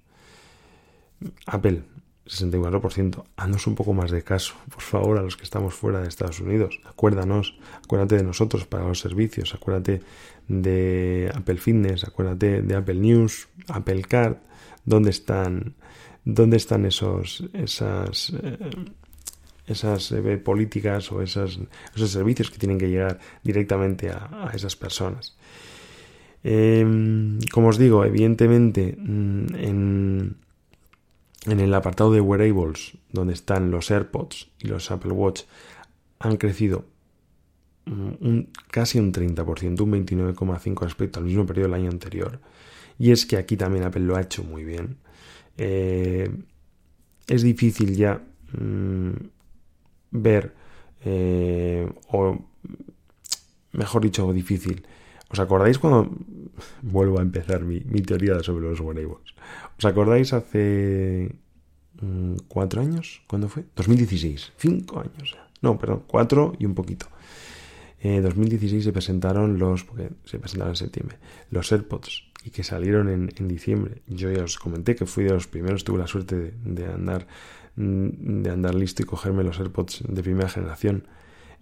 Apple, 1.45 1.83
64%. 2.25 3.23
Haznos 3.35 3.67
un 3.67 3.75
poco 3.75 3.93
más 3.93 4.11
de 4.11 4.23
caso, 4.23 4.55
por 4.69 4.81
favor, 4.81 5.17
a 5.17 5.21
los 5.21 5.35
que 5.35 5.43
estamos 5.43 5.73
fuera 5.73 6.01
de 6.01 6.07
Estados 6.07 6.39
Unidos. 6.39 6.79
Acuérdanos, 6.85 7.57
acuérdate 7.83 8.17
de 8.17 8.23
nosotros 8.23 8.65
para 8.65 8.87
los 8.87 8.99
servicios, 8.99 9.53
acuérdate 9.53 10.01
de 10.47 11.31
Apple 11.33 11.57
Fitness, 11.57 12.03
acuérdate 12.03 12.61
de 12.61 12.75
Apple 12.75 12.95
News, 12.95 13.49
Apple 13.67 14.03
Card, 14.03 14.37
dónde 14.85 15.09
están, 15.09 15.75
dónde 16.23 16.57
están 16.57 16.85
esos, 16.85 17.43
esas, 17.53 18.33
eh, 18.41 18.57
esas 19.67 20.11
eh, 20.11 20.37
políticas 20.37 21.11
o 21.11 21.21
esas, 21.21 21.59
esos 21.95 22.11
servicios 22.11 22.51
que 22.51 22.57
tienen 22.57 22.77
que 22.77 22.89
llegar 22.89 23.19
directamente 23.43 24.09
a, 24.09 24.51
esas 24.53 24.75
personas. 24.75 25.35
Em, 26.43 27.39
como 27.51 27.67
os 27.67 27.77
digo, 27.77 28.03
evidentemente 28.03 28.95
mm, 28.97 29.55
en 29.55 30.35
en 31.45 31.59
el 31.59 31.73
apartado 31.73 32.11
de 32.11 32.21
wearables, 32.21 32.97
donde 33.11 33.33
están 33.33 33.71
los 33.71 33.89
AirPods 33.89 34.49
y 34.59 34.67
los 34.67 34.91
Apple 34.91 35.11
Watch, 35.11 35.43
han 36.19 36.37
crecido 36.37 36.85
un, 37.85 38.49
casi 38.69 38.99
un 38.99 39.11
30%, 39.11 39.81
un 39.81 39.91
29,5% 40.05 40.81
respecto 40.81 41.19
al 41.19 41.25
mismo 41.25 41.45
periodo 41.45 41.69
del 41.69 41.81
año 41.81 41.89
anterior. 41.89 42.39
Y 42.99 43.11
es 43.11 43.25
que 43.25 43.37
aquí 43.37 43.57
también 43.57 43.83
Apple 43.83 44.03
lo 44.03 44.15
ha 44.15 44.21
hecho 44.21 44.43
muy 44.43 44.63
bien. 44.63 44.97
Eh, 45.57 46.29
es 47.27 47.41
difícil 47.41 47.95
ya 47.95 48.21
mm, 48.53 49.11
ver, 50.11 50.53
eh, 51.03 51.89
o 52.09 52.37
mejor 53.73 54.03
dicho, 54.03 54.31
difícil. 54.31 54.85
¿Os 55.31 55.39
acordáis 55.39 55.79
cuando 55.79 56.09
vuelvo 56.81 57.19
a 57.19 57.21
empezar 57.21 57.63
mi, 57.63 57.79
mi 57.81 58.01
teoría 58.01 58.41
sobre 58.43 58.67
los 58.67 58.79
wearables? 58.79 59.33
¿Os 59.77 59.85
acordáis 59.85 60.33
hace 60.33 61.33
mm, 62.01 62.35
cuatro 62.47 62.81
años? 62.81 63.21
¿Cuándo 63.27 63.47
fue? 63.47 63.63
2016. 63.75 64.53
Cinco 64.57 64.99
años. 64.99 65.37
No, 65.61 65.77
perdón, 65.77 66.03
cuatro 66.07 66.53
y 66.59 66.65
un 66.65 66.75
poquito. 66.75 67.07
En 68.01 68.13
eh, 68.13 68.21
2016 68.21 68.83
se 68.83 68.91
presentaron 68.91 69.59
los, 69.59 69.83
porque 69.83 70.09
se 70.25 70.39
presentaron 70.39 70.71
en 70.71 70.75
septiembre, 70.75 71.17
los 71.51 71.71
AirPods 71.71 72.23
y 72.43 72.49
que 72.49 72.63
salieron 72.63 73.07
en, 73.09 73.47
diciembre. 73.47 74.01
Yo 74.07 74.31
ya 74.31 74.43
os 74.43 74.57
comenté 74.57 74.95
que 74.95 75.05
fui 75.05 75.23
de 75.23 75.31
los 75.31 75.47
primeros, 75.47 75.83
tuve 75.83 75.99
la 75.99 76.07
suerte 76.07 76.53
de, 76.63 76.85
andar 76.87 77.27
mm, 77.75 78.41
de 78.41 78.49
andar 78.49 78.73
listo 78.73 79.03
y 79.03 79.05
cogerme 79.05 79.43
los 79.43 79.59
AirPods 79.59 80.03
de 80.07 80.23
primera 80.23 80.49
generación. 80.49 81.05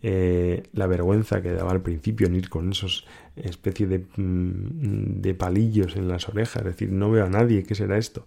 Eh, 0.02 0.64
la 0.74 0.88
vergüenza 0.88 1.42
que 1.42 1.52
daba 1.52 1.72
al 1.72 1.82
principio 1.82 2.28
en 2.28 2.36
ir 2.36 2.50
con 2.50 2.72
esos 2.72 3.06
especie 3.36 3.86
de, 3.86 4.00
mm, 4.00 5.22
de 5.22 5.34
palillos 5.34 5.96
en 5.96 6.08
las 6.08 6.30
orejas, 6.30 6.58
es 6.58 6.66
decir, 6.66 6.92
no 6.92 7.12
veo 7.12 7.26
a 7.26 7.30
nadie, 7.30 7.64
¿qué 7.64 7.76
será 7.76 7.98
esto? 7.98 8.26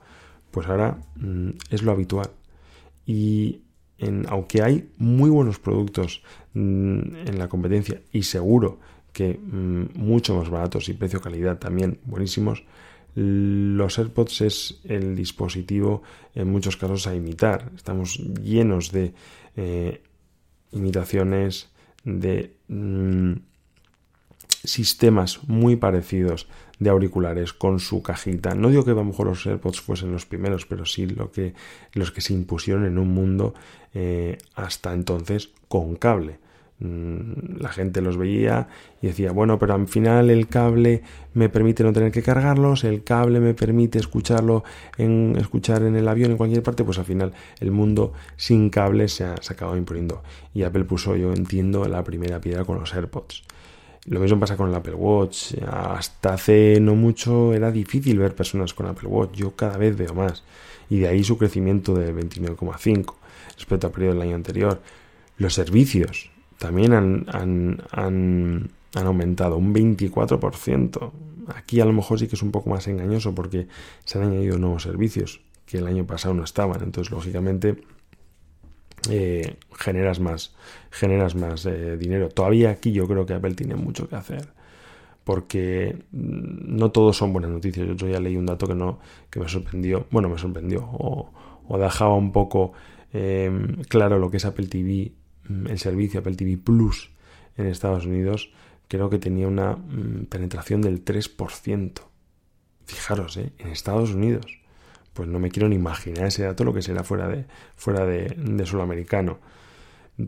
Pues 0.50 0.66
ahora 0.66 0.98
mm, 1.16 1.50
es 1.70 1.82
lo 1.82 1.92
habitual. 1.92 2.30
Y 3.06 3.62
aunque 4.28 4.62
hay 4.62 4.90
muy 4.98 5.30
buenos 5.30 5.58
productos 5.58 6.22
mm, 6.54 7.16
en 7.26 7.38
la 7.38 7.48
competencia 7.48 8.02
y 8.12 8.24
seguro 8.24 8.78
que 9.12 9.38
mucho 9.38 10.34
más 10.36 10.48
baratos 10.48 10.88
y 10.88 10.94
precio-calidad 10.94 11.58
también 11.58 11.98
buenísimos, 12.04 12.64
los 13.14 13.98
AirPods 13.98 14.40
es 14.40 14.80
el 14.84 15.14
dispositivo 15.14 16.02
en 16.34 16.50
muchos 16.50 16.78
casos 16.78 17.06
a 17.06 17.14
imitar. 17.14 17.70
Estamos 17.76 18.16
llenos 18.16 18.90
de 18.90 19.12
eh, 19.56 20.02
imitaciones 20.72 21.70
de 22.04 22.56
mm, 22.68 23.34
sistemas 24.64 25.40
muy 25.46 25.76
parecidos 25.76 26.48
de 26.78 26.90
auriculares 26.90 27.52
con 27.52 27.78
su 27.78 28.02
cajita. 28.02 28.54
No 28.54 28.68
digo 28.68 28.84
que 28.84 28.90
a 28.90 28.94
lo 28.94 29.04
mejor 29.04 29.28
los 29.28 29.46
AirPods 29.46 29.80
fuesen 29.80 30.12
los 30.12 30.26
primeros, 30.26 30.66
pero 30.66 30.84
sí 30.84 31.06
lo 31.06 31.30
que, 31.30 31.54
los 31.92 32.10
que 32.10 32.20
se 32.20 32.34
impusieron 32.34 32.84
en 32.86 32.98
un 32.98 33.08
mundo 33.08 33.54
eh, 33.94 34.38
hasta 34.54 34.92
entonces 34.92 35.50
con 35.68 35.96
cable. 35.96 36.38
Mm, 36.82 37.60
la 37.60 37.68
gente 37.68 38.00
los 38.00 38.16
veía 38.16 38.66
y 39.00 39.06
decía, 39.06 39.30
bueno, 39.30 39.56
pero 39.56 39.74
al 39.74 39.86
final 39.86 40.30
el 40.30 40.48
cable 40.48 41.02
me 41.32 41.48
permite 41.48 41.84
no 41.84 41.92
tener 41.92 42.10
que 42.10 42.22
cargarlos, 42.22 42.82
el 42.82 43.04
cable 43.04 43.38
me 43.38 43.54
permite 43.54 44.00
escucharlo 44.00 44.64
en 44.98 45.36
escuchar 45.38 45.84
en 45.84 45.94
el 45.94 46.08
avión 46.08 46.32
en 46.32 46.36
cualquier 46.36 46.64
parte, 46.64 46.82
pues 46.82 46.98
al 46.98 47.04
final 47.04 47.34
el 47.60 47.70
mundo 47.70 48.14
sin 48.36 48.68
cable 48.68 49.06
se 49.06 49.24
ha, 49.24 49.34
acabado 49.34 49.76
imponiendo. 49.76 50.24
Y 50.54 50.64
Apple 50.64 50.84
puso, 50.84 51.14
yo 51.14 51.32
entiendo, 51.32 51.84
la 51.86 52.02
primera 52.02 52.40
piedra 52.40 52.64
con 52.64 52.80
los 52.80 52.92
AirPods. 52.92 53.44
Lo 54.06 54.18
mismo 54.18 54.40
pasa 54.40 54.56
con 54.56 54.68
el 54.68 54.74
Apple 54.74 54.94
Watch. 54.94 55.54
Hasta 55.64 56.34
hace 56.34 56.80
no 56.80 56.96
mucho 56.96 57.54
era 57.54 57.70
difícil 57.70 58.18
ver 58.18 58.34
personas 58.34 58.74
con 58.74 58.86
Apple 58.86 59.08
Watch. 59.08 59.34
Yo 59.36 59.54
cada 59.54 59.76
vez 59.78 59.96
veo 59.96 60.14
más. 60.14 60.42
Y 60.90 60.98
de 60.98 61.08
ahí 61.08 61.22
su 61.22 61.38
crecimiento 61.38 61.94
de 61.94 62.12
29,5 62.12 63.14
respecto 63.56 63.86
al 63.86 63.92
periodo 63.92 64.14
del 64.14 64.22
año 64.22 64.34
anterior. 64.34 64.80
Los 65.38 65.54
servicios 65.54 66.31
también 66.62 66.92
han, 66.92 67.26
han, 67.32 67.82
han, 67.90 68.70
aumentado 68.94 69.56
un 69.56 69.74
24%. 69.74 71.10
Aquí 71.56 71.80
a 71.80 71.84
lo 71.84 71.92
mejor 71.92 72.20
sí 72.20 72.28
que 72.28 72.36
es 72.36 72.42
un 72.42 72.52
poco 72.52 72.70
más 72.70 72.86
engañoso 72.86 73.34
porque 73.34 73.66
se 74.04 74.18
han 74.18 74.28
añadido 74.28 74.58
nuevos 74.58 74.84
servicios 74.84 75.40
que 75.66 75.78
el 75.78 75.88
año 75.88 76.06
pasado 76.06 76.34
no 76.34 76.44
estaban. 76.44 76.80
Entonces, 76.84 77.10
lógicamente, 77.10 77.82
eh, 79.10 79.56
generas 79.76 80.20
más, 80.20 80.54
generas 80.92 81.34
más 81.34 81.66
eh, 81.66 81.96
dinero. 81.96 82.28
Todavía 82.28 82.70
aquí 82.70 82.92
yo 82.92 83.08
creo 83.08 83.26
que 83.26 83.34
Apple 83.34 83.54
tiene 83.54 83.74
mucho 83.74 84.08
que 84.08 84.14
hacer. 84.14 84.46
Porque 85.24 85.96
no 86.12 86.92
todos 86.92 87.16
son 87.16 87.32
buenas 87.32 87.50
noticias. 87.50 87.88
Yo 87.96 88.06
ya 88.06 88.20
leí 88.20 88.36
un 88.36 88.46
dato 88.46 88.68
que 88.68 88.76
no, 88.76 89.00
que 89.30 89.40
me 89.40 89.48
sorprendió. 89.48 90.06
Bueno, 90.12 90.28
me 90.28 90.38
sorprendió. 90.38 90.88
O, 90.92 91.28
dejaba 91.76 92.14
un 92.14 92.30
poco 92.30 92.72
eh, 93.12 93.50
claro 93.88 94.20
lo 94.20 94.30
que 94.30 94.36
es 94.36 94.44
Apple 94.44 94.68
TV 94.68 95.12
el 95.48 95.78
servicio 95.78 96.20
Apple 96.20 96.36
TV 96.36 96.56
Plus 96.56 97.10
en 97.56 97.66
Estados 97.66 98.06
Unidos, 98.06 98.50
creo 98.88 99.10
que 99.10 99.18
tenía 99.18 99.48
una 99.48 99.72
mm, 99.72 100.26
penetración 100.28 100.82
del 100.82 101.04
3%. 101.04 101.92
Fijaros, 102.84 103.36
¿eh? 103.36 103.52
en 103.58 103.68
Estados 103.68 104.12
Unidos. 104.12 104.46
Pues 105.12 105.28
no 105.28 105.38
me 105.38 105.50
quiero 105.50 105.68
ni 105.68 105.76
imaginar 105.76 106.26
ese 106.26 106.44
dato 106.44 106.64
lo 106.64 106.72
que 106.72 106.82
será 106.82 107.04
fuera 107.04 107.28
de, 107.28 107.46
fuera 107.76 108.04
de, 108.06 108.34
de 108.36 108.82
americano. 108.82 109.38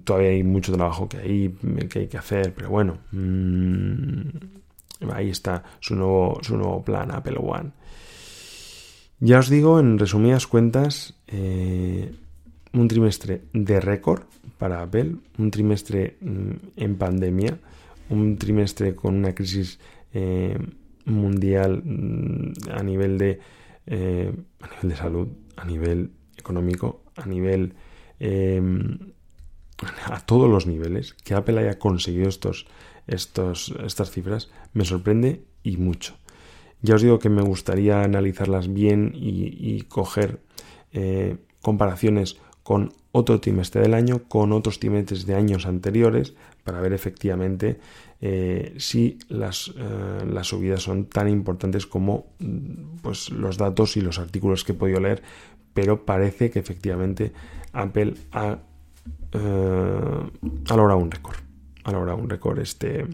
Todavía 0.05 0.31
hay 0.31 0.43
mucho 0.43 0.73
trabajo 0.73 1.09
que 1.09 1.19
hay 1.19 1.49
que, 1.89 2.01
hay 2.01 2.09
que 2.09 2.19
hacer, 2.19 2.55
pero 2.55 2.71
bueno, 2.71 2.99
mm, 3.13 5.11
ahí 5.13 5.31
está 5.31 5.63
su 5.81 5.95
nuevo, 5.95 6.39
su 6.43 6.57
nuevo 6.57 6.83
plan 6.83 7.11
Apple 7.11 7.37
One. 7.39 7.71
Ya 9.21 9.39
os 9.39 9.49
digo, 9.49 9.79
en 9.81 9.99
resumidas 9.99 10.47
cuentas, 10.47 11.15
eh, 11.29 12.15
un 12.75 12.89
trimestre 12.89 13.43
de 13.53 13.81
récord 13.81 14.25
para 14.59 14.83
Apple, 14.83 15.17
un 15.39 15.51
trimestre 15.51 16.17
mm, 16.21 16.51
en 16.77 16.97
pandemia, 16.97 17.59
un 18.11 18.37
trimestre 18.37 18.95
con 18.95 19.15
una 19.15 19.35
crisis 19.35 19.79
eh, 20.13 20.59
mundial 21.07 21.83
mm, 21.85 22.53
a 22.73 22.83
nivel 22.83 23.19
de 23.19 23.41
eh, 23.87 24.33
a 24.61 24.67
nivel 24.69 24.89
de 24.89 24.97
salud, 24.97 25.29
a 25.57 25.65
nivel 25.65 26.11
económico, 26.37 27.03
a 27.17 27.27
nivel 27.27 27.75
em, 28.19 28.99
a 30.07 30.21
todos 30.21 30.49
los 30.49 30.67
niveles, 30.67 31.15
que 31.15 31.35
Apple 31.35 31.59
haya 31.59 31.79
conseguido 31.79 32.29
estos, 32.29 32.67
estos, 33.07 33.75
estas 33.85 34.11
cifras, 34.11 34.51
me 34.73 34.85
sorprende 34.85 35.45
y 35.63 35.77
mucho. 35.77 36.15
Ya 36.81 36.95
os 36.95 37.03
digo 37.03 37.19
que 37.19 37.29
me 37.29 37.43
gustaría 37.43 38.03
analizarlas 38.03 38.73
bien 38.73 39.13
y, 39.15 39.83
coger 39.83 40.41
eh, 40.93 41.39
comparaciones 41.61 42.39
con 42.65 42.93
otro 43.13 43.41
trimestre 43.41 43.83
del 43.83 43.95
año, 43.95 44.23
con 44.27 44.51
otros 44.53 44.81
trimestres 44.81 45.27
de 45.27 45.37
años 45.37 45.67
anteriores, 45.67 46.35
para 46.65 46.81
ver 46.81 46.93
efectivamente 46.93 47.79
eh, 48.21 48.75
si 48.79 49.19
las, 49.29 49.73
eh, 49.77 50.25
las, 50.27 50.49
subidas 50.49 50.83
son 50.83 51.05
tan 51.05 51.29
importantes 51.29 51.87
como 51.87 52.27
mm, 52.41 53.03
pues, 53.03 53.31
los 53.31 53.59
datos 53.59 53.97
y 53.97 54.01
los 54.01 54.19
artículos 54.19 54.65
que 54.65 54.73
he 54.73 54.75
podido 54.75 54.99
leer, 54.99 55.23
pero 55.75 56.05
parece 56.05 56.51
que 56.51 56.59
efectivamente 56.59 57.33
Apple 57.73 58.15
ha, 58.33 58.59
ha 59.33 60.77
logrado 60.77 60.99
un 60.99 61.11
récord. 61.11 61.37
Ha 61.85 61.93
logrado 61.93 62.19
un 62.19 62.31
récord 62.31 62.59
este, 62.61 63.07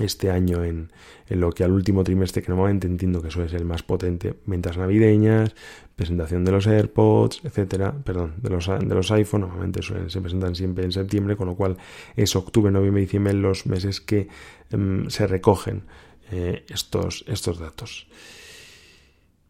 este 0.00 0.30
año 0.30 0.64
en, 0.64 0.90
lo 1.28 1.50
que 1.50 1.64
al 1.64 1.72
último 1.72 2.04
trimestre, 2.04 2.42
que 2.42 2.48
normalmente 2.48 2.86
entiendo 2.86 3.22
que 3.22 3.30
suele 3.30 3.48
ser 3.48 3.60
el 3.60 3.66
más 3.66 3.82
potente, 3.82 4.34
ventas 4.46 4.76
navideñas, 4.76 5.54
presentación 5.96 6.44
de 6.44 6.52
los 6.52 6.66
AirPods, 6.66 7.40
etcétera, 7.44 7.94
perdón, 8.04 8.34
de 8.38 8.50
los, 8.50 8.66
de 8.66 8.94
los 8.94 9.10
iPhone, 9.10 9.42
normalmente 9.42 9.80
se 9.82 10.20
presentan 10.20 10.54
siempre 10.54 10.84
en 10.84 10.92
septiembre, 10.92 11.36
con 11.36 11.48
lo 11.48 11.54
cual 11.54 11.76
es 12.16 12.34
octubre, 12.36 12.70
noviembre 12.70 13.02
y 13.02 13.06
diciembre 13.06 13.32
los 13.34 13.66
meses 13.66 14.00
que 14.00 14.28
em, 14.70 15.08
se 15.08 15.26
recogen 15.26 15.84
eh, 16.30 16.64
estos, 16.68 17.24
estos 17.28 17.58
datos. 17.58 18.08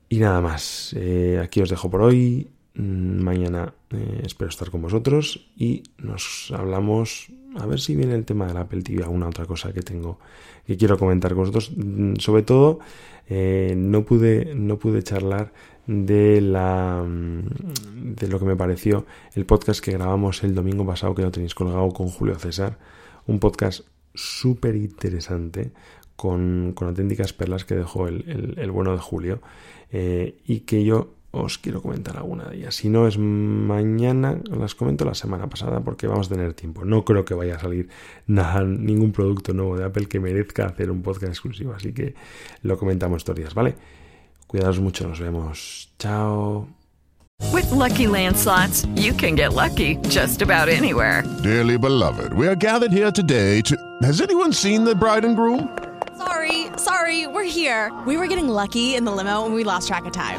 Y 0.09 0.18
nada 0.18 0.40
más, 0.40 0.94
eh, 0.98 1.40
aquí 1.42 1.62
os 1.62 1.70
dejo 1.70 1.88
por 1.88 2.02
hoy. 2.02 2.50
Mm, 2.74 3.22
mañana 3.22 3.74
eh, 3.90 4.22
espero 4.24 4.48
estar 4.48 4.70
con 4.70 4.80
vosotros 4.80 5.46
y 5.56 5.82
nos 5.98 6.50
hablamos 6.56 7.30
a 7.56 7.66
ver 7.66 7.80
si 7.80 7.94
viene 7.94 8.14
el 8.14 8.24
tema 8.24 8.46
del 8.46 8.56
Apple 8.56 8.82
TV, 8.82 9.02
alguna 9.02 9.28
otra 9.28 9.44
cosa 9.44 9.74
que 9.74 9.82
tengo 9.82 10.18
que 10.66 10.76
quiero 10.78 10.98
comentar 10.98 11.32
con 11.32 11.40
vosotros. 11.40 11.72
Mm, 11.76 12.14
sobre 12.16 12.42
todo, 12.42 12.78
eh, 13.28 13.74
no 13.76 14.04
pude 14.04 14.54
no 14.54 14.78
pude 14.78 15.02
charlar 15.02 15.52
de 15.87 16.40
la 16.40 17.04
mm, 17.06 18.14
de 18.14 18.28
lo 18.28 18.38
que 18.38 18.44
me 18.46 18.56
pareció 18.56 19.06
el 19.35 19.44
podcast 19.46 19.85
que 19.85 19.92
grabamos 19.92 20.42
el 20.44 20.54
domingo 20.54 20.87
pasado 20.87 21.14
que 21.14 21.22
lo 21.22 21.30
tenéis 21.30 21.54
colgado 21.54 21.88
con 21.90 22.08
Julio 22.08 22.38
César, 22.38 22.78
un 23.26 23.38
podcast 23.38 23.87
súper 24.14 24.76
interesante 24.76 25.72
con, 26.16 26.74
auténticas 26.78 27.32
perlas 27.32 27.64
que 27.64 27.74
dejó 27.74 28.08
el, 28.08 28.70
bueno 28.70 28.92
de 28.92 28.98
Julio 28.98 29.40
eh, 29.90 30.37
y 30.46 30.61
que 30.61 30.85
yo 30.85 31.14
os 31.33 31.59
quiero 31.59 31.81
comentar 31.81 32.16
alguna 32.18 32.45
de 32.45 32.59
ellas. 32.59 32.75
Si 32.77 32.88
no 32.88 33.09
es 33.09 33.18
mañana, 33.18 34.38
las 34.51 34.75
comento 34.75 35.05
la 35.05 35.14
semana 35.14 35.49
pasada 35.49 35.81
porque 35.81 36.07
vamos 36.07 36.27
a 36.27 36.35
tener 36.35 36.53
tiempo. 36.53 36.85
No 36.85 37.05
creo 37.05 37.25
que 37.25 37.35
vaya 37.35 37.57
a 37.57 37.59
salir 37.59 37.88
nada, 38.27 38.62
ningún 38.62 39.12
producto 39.12 39.55
nuevo 39.55 39.77
de 39.77 39.85
Apple 39.85 40.07
que 40.07 40.21
merezca 40.21 40.66
hacer 40.66 40.90
un 40.90 41.03
podcast 41.03 41.33
exclusivo, 41.33 41.73
así 41.73 41.92
que 41.92 42.14
lo 42.62 42.79
comentamos 42.79 43.18
estos 43.18 43.35
días, 43.35 43.55
¿vale? 43.55 43.75
Cuidaos 44.47 44.79
mucho, 44.79 45.09
nos 45.09 45.18
vemos. 45.18 45.90
Chao. 45.99 46.68
With 47.51 47.71
lucky 47.73 48.07
landslots, 48.07 48.87
you 48.95 49.14
can 49.14 49.35
get 49.35 49.55
lucky 49.55 49.97
just 50.09 50.42
about 50.42 50.68
anywhere. 50.68 51.25
Dearly 51.42 51.79
beloved, 51.79 52.35
we 52.35 52.47
are 52.47 52.55
gathered 52.55 52.92
here 52.92 53.11
today 53.11 53.62
to. 53.62 53.75
Has 54.03 54.21
anyone 54.21 54.53
seen 54.53 54.85
the 54.85 54.95
bride 54.95 55.25
and 55.25 55.35
groom? 55.35 55.68
Sorry, 56.18 56.66
sorry, 56.77 57.27
we're 57.27 57.42
here. 57.49 57.90
We 58.07 58.18
were 58.18 58.27
getting 58.27 58.49
lucky 58.49 58.95
in 58.95 59.05
the 59.05 59.12
limo 59.12 59.47
and 59.47 59.55
we 59.55 59.64
lost 59.64 59.88
track 59.88 60.05
of 60.05 60.12
time. 60.12 60.38